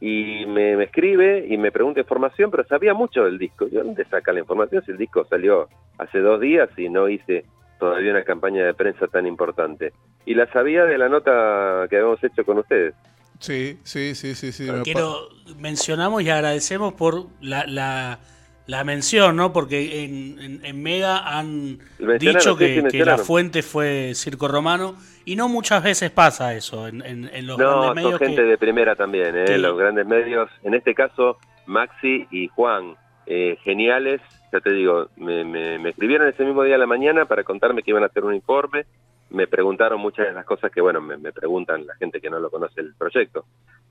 Y 0.01 0.45
me, 0.45 0.75
me 0.75 0.85
escribe 0.85 1.45
y 1.47 1.57
me 1.57 1.71
pregunta 1.71 2.01
información, 2.01 2.51
pero 2.51 2.65
sabía 2.65 2.93
mucho 2.93 3.23
del 3.23 3.37
disco. 3.37 3.65
¿De 3.65 3.77
dónde 3.77 4.05
saca 4.05 4.33
la 4.33 4.39
información 4.39 4.83
si 4.83 4.91
el 4.91 4.97
disco 4.97 5.25
salió 5.29 5.69
hace 5.97 6.19
dos 6.19 6.41
días 6.41 6.69
y 6.77 6.89
no 6.89 7.07
hice 7.07 7.45
todavía 7.79 8.11
una 8.11 8.23
campaña 8.23 8.65
de 8.65 8.73
prensa 8.73 9.07
tan 9.07 9.25
importante? 9.25 9.93
Y 10.25 10.33
la 10.33 10.51
sabía 10.51 10.85
de 10.85 10.97
la 10.97 11.07
nota 11.07 11.87
que 11.89 11.95
habíamos 11.97 12.23
hecho 12.23 12.43
con 12.43 12.59
ustedes. 12.59 12.93
Sí, 13.39 13.79
sí, 13.83 14.15
sí, 14.15 14.35
sí, 14.35 14.51
sí. 14.51 14.67
Quiero, 14.83 15.29
mencionamos 15.57 16.23
y 16.23 16.29
agradecemos 16.29 16.93
por 16.93 17.27
la, 17.41 17.65
la, 17.67 18.19
la 18.67 18.83
mención, 18.83 19.35
¿no? 19.35 19.53
Porque 19.53 20.03
en, 20.05 20.39
en- 20.39 20.65
en 20.65 20.81
Mega 20.83 21.37
han 21.37 21.79
dicho 22.19 22.57
que, 22.57 22.81
sí, 22.81 22.87
que 22.97 23.05
la 23.05 23.17
fuente 23.17 23.61
fue 23.61 24.13
Circo 24.15 24.47
Romano 24.47 24.95
y 25.23 25.35
no 25.35 25.47
muchas 25.49 25.83
veces 25.83 26.09
pasa 26.11 26.53
eso 26.55 26.87
en, 26.87 27.03
en- 27.05 27.29
en 27.33 27.47
los 27.47 27.57
No, 27.57 27.81
grandes 27.81 28.03
son 28.03 28.11
medios. 28.11 28.19
gente 28.19 28.41
que- 28.41 28.47
de 28.47 28.57
primera 28.57 28.95
también, 28.95 29.35
¿eh? 29.37 29.45
que- 29.45 29.57
los 29.57 29.77
grandes 29.77 30.05
medios. 30.07 30.49
En 30.63 30.73
este 30.73 30.93
caso, 30.95 31.37
Maxi 31.67 32.27
y 32.31 32.47
Juan, 32.47 32.95
eh, 33.27 33.57
geniales. 33.63 34.21
Ya 34.51 34.59
te 34.61 34.71
digo, 34.71 35.09
me, 35.17 35.43
me- 35.43 35.77
me 35.79 35.89
escribieron 35.89 36.27
ese 36.27 36.43
mismo 36.45 36.63
día 36.63 36.75
a 36.75 36.79
la 36.79 36.85
mañana 36.87 37.25
para 37.25 37.43
contarme 37.43 37.83
que 37.83 37.91
iban 37.91 38.03
a 38.03 38.07
hacer 38.07 38.23
un 38.23 38.33
informe. 38.33 38.85
Me 39.29 39.47
preguntaron 39.47 39.99
muchas 39.99 40.27
de 40.27 40.33
las 40.33 40.45
cosas 40.45 40.71
que, 40.71 40.79
bueno, 40.81 41.01
me, 41.01 41.17
me 41.17 41.33
preguntan 41.33 41.85
la 41.85 41.95
gente 41.95 42.21
que 42.21 42.29
no 42.29 42.39
lo 42.39 42.49
conoce 42.51 42.81
el 42.81 42.93
proyecto. 42.95 43.45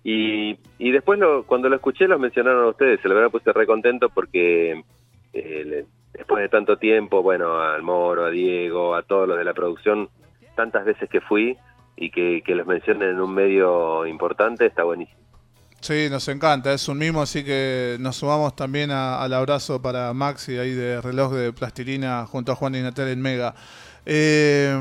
Y, 0.05 0.59
y 0.79 0.91
después, 0.93 1.19
lo, 1.19 1.45
cuando 1.45 1.69
lo 1.69 1.77
escuché, 1.77 2.07
los 2.07 2.21
mencionaron 2.21 2.67
a 2.67 2.69
ustedes. 2.69 3.01
Se 3.01 3.09
lo 3.09 3.15
verdad 3.15 3.31
puse 3.31 3.53
re 3.53 3.67
contento 3.67 4.11
porque 4.11 4.85
eh, 5.33 5.87
después 6.13 6.43
de 6.43 6.49
tanto 6.51 6.77
tiempo, 6.77 7.23
bueno, 7.23 7.59
al 7.61 7.83
Moro, 7.83 8.27
a 8.27 8.31
Diego, 8.31 8.95
a 8.95 9.03
todos 9.03 9.27
los 9.27 9.39
de 9.39 9.45
la 9.45 9.55
producción, 9.55 10.11
tantas 10.55 10.85
veces 10.85 11.09
que 11.09 11.23
fui 11.23 11.57
y 11.97 12.11
que, 12.11 12.43
que 12.45 12.55
los 12.55 12.67
mencionen 12.67 13.11
en 13.11 13.21
un 13.21 13.35
medio 13.35 14.07
importante, 14.07 14.67
está 14.67 14.85
buenísimo. 14.85 15.19
Sí, 15.81 16.09
nos 16.11 16.27
encanta, 16.29 16.73
es 16.73 16.89
un 16.89 16.97
mimo, 16.97 17.21
así 17.21 17.45
que 17.45 17.99
nos 18.01 18.17
sumamos 18.17 18.57
también 18.57 18.91
al 18.91 19.33
abrazo 19.35 19.83
para 19.83 20.15
Maxi 20.15 20.57
ahí 20.57 20.71
de 20.71 21.01
reloj 21.03 21.35
de 21.35 21.53
plastilina 21.53 22.25
junto 22.27 22.53
a 22.53 22.55
Juan 22.55 22.75
y 22.75 22.81
Natal 22.81 23.09
en 23.09 23.21
Mega. 23.21 23.55
Eh, 24.07 24.75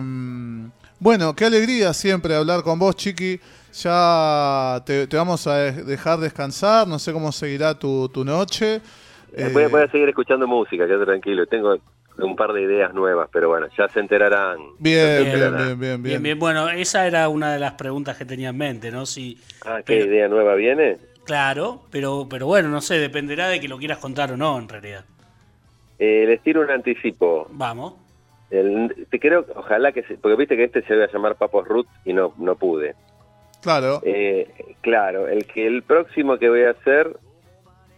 bueno, 1.03 1.35
qué 1.35 1.45
alegría 1.45 1.93
siempre 1.93 2.33
hablar 2.33 2.63
con 2.63 2.79
vos, 2.79 2.95
Chiqui. 2.95 3.39
Ya 3.73 4.81
te, 4.85 5.05
te 5.07 5.17
vamos 5.17 5.45
a 5.47 5.55
de- 5.57 5.83
dejar 5.83 6.19
descansar, 6.19 6.87
no 6.87 6.97
sé 6.97 7.11
cómo 7.11 7.31
seguirá 7.31 7.77
tu, 7.77 8.07
tu 8.09 8.23
noche. 8.23 8.75
Eh, 8.75 8.81
Eh, 9.35 9.49
voy, 9.51 9.63
a- 9.63 9.67
voy 9.67 9.81
a 9.81 9.91
seguir 9.91 10.07
escuchando 10.07 10.47
música, 10.47 10.85
quédate 10.87 11.05
tranquilo. 11.05 11.45
Tengo 11.47 11.75
un 12.19 12.35
par 12.37 12.53
de 12.53 12.61
ideas 12.61 12.93
nuevas, 12.93 13.27
pero 13.33 13.49
bueno, 13.49 13.67
ya 13.77 13.89
se 13.89 13.99
enterarán. 13.99 14.57
bien, 14.79 14.97
Ya 14.99 15.07
se 15.07 15.17
bien, 15.23 15.27
enterarán. 15.33 15.65
bien, 15.65 15.79
bien, 15.79 16.03
Bien, 16.03 16.23
bien, 16.23 16.39
bueno, 16.39 16.69
esa 16.69 17.05
era 17.05 17.27
una 17.27 17.51
de 17.51 17.59
las 17.59 17.73
preguntas 17.73 18.15
que 18.15 18.23
tenía 18.25 18.49
en 18.49 18.57
mente, 18.57 18.91
¿no? 18.91 19.05
Si, 19.05 19.37
Ah, 19.65 19.77
¿qué 19.77 19.97
Pero- 19.97 20.05
idea 20.05 20.27
nueva 20.29 20.55
viene? 20.55 20.99
claro, 21.25 21.81
pero, 21.89 22.27
pero 22.29 22.45
bueno, 22.45 22.69
no 22.69 22.79
sé, 22.79 22.99
dependerá 22.99 23.47
de 23.49 23.59
que 23.59 23.67
lo 23.67 23.77
quieras 23.77 23.97
contar 23.97 24.31
o 24.31 24.37
no, 24.37 24.57
en 24.59 24.69
realidad. 24.69 25.03
Eh, 25.99 26.25
les 26.27 26.41
tiro 26.41 26.61
un 26.61 26.69
anticipo. 26.69 27.47
Vamos. 27.51 27.95
El- 28.51 29.07
te 29.09 29.19
creo, 29.19 29.45
ojalá 29.55 29.91
que 29.91 30.03
se, 30.03 30.15
porque 30.17 30.35
viste 30.37 30.55
que 30.55 30.65
este 30.65 30.81
se 30.83 30.93
iba 30.95 31.05
a 31.05 31.11
llamar 31.11 31.35
Papos 31.35 31.67
Root 31.67 31.87
y 32.05 32.13
no, 32.13 32.33
no 32.37 32.55
pude. 32.55 32.95
Claro, 33.61 34.01
Eh, 34.03 34.75
claro, 34.81 35.27
el 35.27 35.45
que 35.45 35.65
el 35.65 35.83
próximo 35.83 36.37
que 36.37 36.49
voy 36.49 36.63
a 36.63 36.71
hacer, 36.71 37.15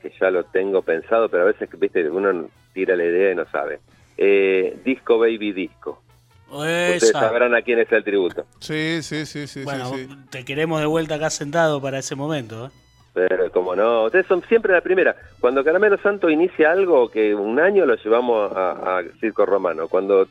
que 0.02 0.12
ya 0.20 0.30
lo 0.30 0.44
tengo 0.46 0.82
pensado, 0.84 1.28
pero 1.30 1.44
a 1.44 1.48
veces 1.48 1.68
viste 1.80 2.08
uno 2.10 2.48
tira 2.74 2.96
la 2.96 3.04
idea 3.06 3.32
y 3.32 3.36
no 3.36 3.46
sabe. 3.50 3.80
Eh, 4.18 4.78
disco 4.86 5.18
Baby 5.18 5.52
Disco. 5.54 6.02
Ustedes 6.48 7.10
sabrán 7.12 7.56
a 7.56 7.62
quién 7.64 7.80
es 7.80 7.92
el 7.92 8.04
tributo. 8.04 8.46
Sí, 8.60 9.02
sí, 9.02 9.26
sí, 9.26 9.48
sí. 9.48 9.64
Bueno, 9.64 9.90
sí, 9.90 10.08
te 10.30 10.46
queremos 10.46 10.80
de 10.80 10.86
vuelta 10.86 11.16
acá 11.16 11.30
sentado 11.32 11.82
para 11.82 11.98
ese 12.00 12.16
momento. 12.16 12.68
¿eh? 12.68 12.70
Pero 13.16 13.50
como 13.50 13.78
no, 13.78 14.04
ustedes 14.04 14.28
son 14.28 14.44
siempre 14.44 14.74
la 14.74 14.82
primera. 14.82 15.16
Cuando 15.40 15.64
Caramelo 15.64 15.98
Santo 16.00 16.30
inicia 16.30 16.74
algo, 16.74 17.10
que 17.10 17.34
un 17.34 17.62
año 17.62 17.86
lo 17.86 17.96
llevamos 17.96 18.52
a, 18.54 19.00
a 19.00 19.04
Circo 19.22 19.46
Romano. 19.46 19.88
Cuando 19.88 20.28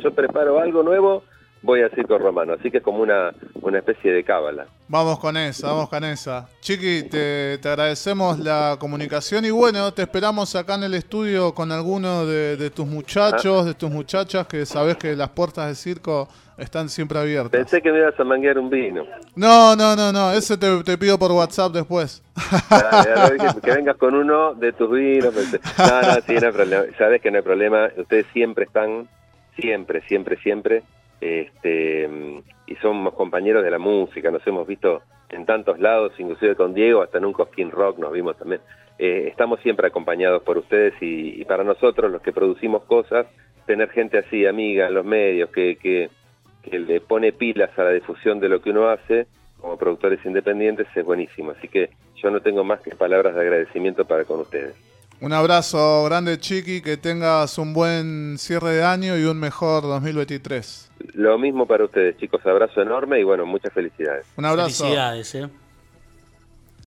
yo 0.00 0.14
preparo 0.14 0.60
algo 0.60 0.84
nuevo, 0.84 1.24
voy 1.62 1.82
a 1.82 1.88
Circo 1.90 2.16
Romano. 2.16 2.52
Así 2.52 2.70
que 2.70 2.78
es 2.78 2.82
como 2.84 3.02
una, 3.02 3.32
una 3.60 3.78
especie 3.78 4.12
de 4.12 4.22
cábala. 4.22 4.66
Vamos 4.86 5.18
con 5.18 5.36
esa, 5.36 5.72
vamos 5.72 5.88
con 5.88 6.04
esa. 6.04 6.48
Chiqui, 6.60 7.08
te, 7.08 7.58
te, 7.58 7.68
agradecemos 7.68 8.38
la 8.38 8.76
comunicación 8.78 9.44
y 9.44 9.50
bueno, 9.50 9.92
te 9.92 10.02
esperamos 10.02 10.54
acá 10.54 10.76
en 10.76 10.84
el 10.84 10.94
estudio 10.94 11.52
con 11.52 11.72
alguno 11.72 12.24
de, 12.24 12.70
tus 12.70 12.86
muchachos, 12.86 13.66
de 13.66 13.74
tus 13.74 13.90
muchachas, 13.90 14.46
que 14.46 14.64
sabes 14.64 14.96
que 14.96 15.16
las 15.16 15.30
puertas 15.30 15.66
del 15.66 15.74
circo 15.74 16.28
están 16.58 16.88
siempre 16.88 17.18
abiertas. 17.18 17.50
Pensé 17.50 17.80
que 17.80 17.90
me 17.92 17.98
ibas 17.98 18.18
a 18.18 18.24
manguear 18.24 18.58
un 18.58 18.70
vino. 18.70 19.04
No, 19.34 19.76
no, 19.76 19.96
no, 19.96 20.12
no, 20.12 20.32
ese 20.32 20.56
te, 20.56 20.82
te 20.82 20.98
pido 20.98 21.18
por 21.18 21.32
WhatsApp 21.32 21.72
después. 21.72 22.22
que, 23.62 23.70
vengas 23.70 23.96
con 23.96 24.14
uno 24.14 24.54
de 24.54 24.72
tus 24.72 24.90
vinos. 24.90 25.34
No, 25.34 26.02
no, 26.02 26.20
sí, 26.26 26.34
no 26.34 26.46
hay 26.46 26.52
problema. 26.52 26.84
Sabes 26.98 27.22
que 27.22 27.30
no 27.30 27.38
hay 27.38 27.42
problema. 27.42 27.88
Ustedes 27.96 28.26
siempre 28.32 28.64
están, 28.64 29.08
siempre, 29.56 30.02
siempre, 30.08 30.36
siempre 30.38 30.82
este, 31.20 32.08
y 32.66 32.74
somos 32.76 33.14
compañeros 33.14 33.64
de 33.64 33.70
la 33.70 33.78
música, 33.78 34.30
nos 34.30 34.46
hemos 34.46 34.66
visto 34.66 35.02
en 35.30 35.44
tantos 35.46 35.78
lados, 35.78 36.12
inclusive 36.18 36.54
con 36.54 36.74
Diego, 36.74 37.02
hasta 37.02 37.18
en 37.18 37.24
un 37.24 37.32
Cosquín 37.32 37.70
Rock 37.70 37.98
nos 37.98 38.12
vimos 38.12 38.36
también. 38.38 38.60
Eh, 38.98 39.26
estamos 39.28 39.60
siempre 39.60 39.86
acompañados 39.86 40.42
por 40.42 40.58
ustedes 40.58 40.94
y, 41.00 41.44
para 41.44 41.64
nosotros, 41.64 42.10
los 42.10 42.22
que 42.22 42.32
producimos 42.32 42.84
cosas, 42.84 43.26
tener 43.66 43.90
gente 43.90 44.18
así, 44.18 44.46
amiga 44.46 44.86
en 44.88 44.94
los 44.94 45.04
medios, 45.04 45.50
que, 45.50 45.76
que, 45.76 46.10
que 46.62 46.78
le 46.78 47.00
pone 47.00 47.32
pilas 47.32 47.70
a 47.78 47.84
la 47.84 47.90
difusión 47.90 48.40
de 48.40 48.48
lo 48.48 48.60
que 48.60 48.70
uno 48.70 48.88
hace, 48.88 49.26
como 49.60 49.76
productores 49.76 50.24
independientes, 50.24 50.86
es 50.94 51.04
buenísimo. 51.04 51.52
Así 51.52 51.68
que 51.68 51.90
yo 52.16 52.30
no 52.30 52.40
tengo 52.40 52.64
más 52.64 52.80
que 52.80 52.94
palabras 52.94 53.34
de 53.34 53.40
agradecimiento 53.40 54.04
para 54.04 54.24
con 54.24 54.40
ustedes. 54.40 54.74
Un 55.20 55.32
abrazo 55.32 56.04
grande, 56.04 56.38
Chiqui, 56.38 56.80
que 56.80 56.96
tengas 56.96 57.58
un 57.58 57.74
buen 57.74 58.38
cierre 58.38 58.74
de 58.74 58.84
año 58.84 59.18
y 59.18 59.24
un 59.24 59.38
mejor 59.40 59.82
2023. 59.82 60.92
Lo 61.14 61.38
mismo 61.38 61.66
para 61.66 61.84
ustedes, 61.84 62.16
chicos. 62.18 62.44
Abrazo 62.46 62.80
enorme 62.82 63.18
y 63.18 63.24
bueno, 63.24 63.44
muchas 63.44 63.72
felicidades. 63.72 64.26
Un 64.36 64.44
abrazo. 64.44 64.84
Felicidades, 64.84 65.34
eh. 65.34 65.48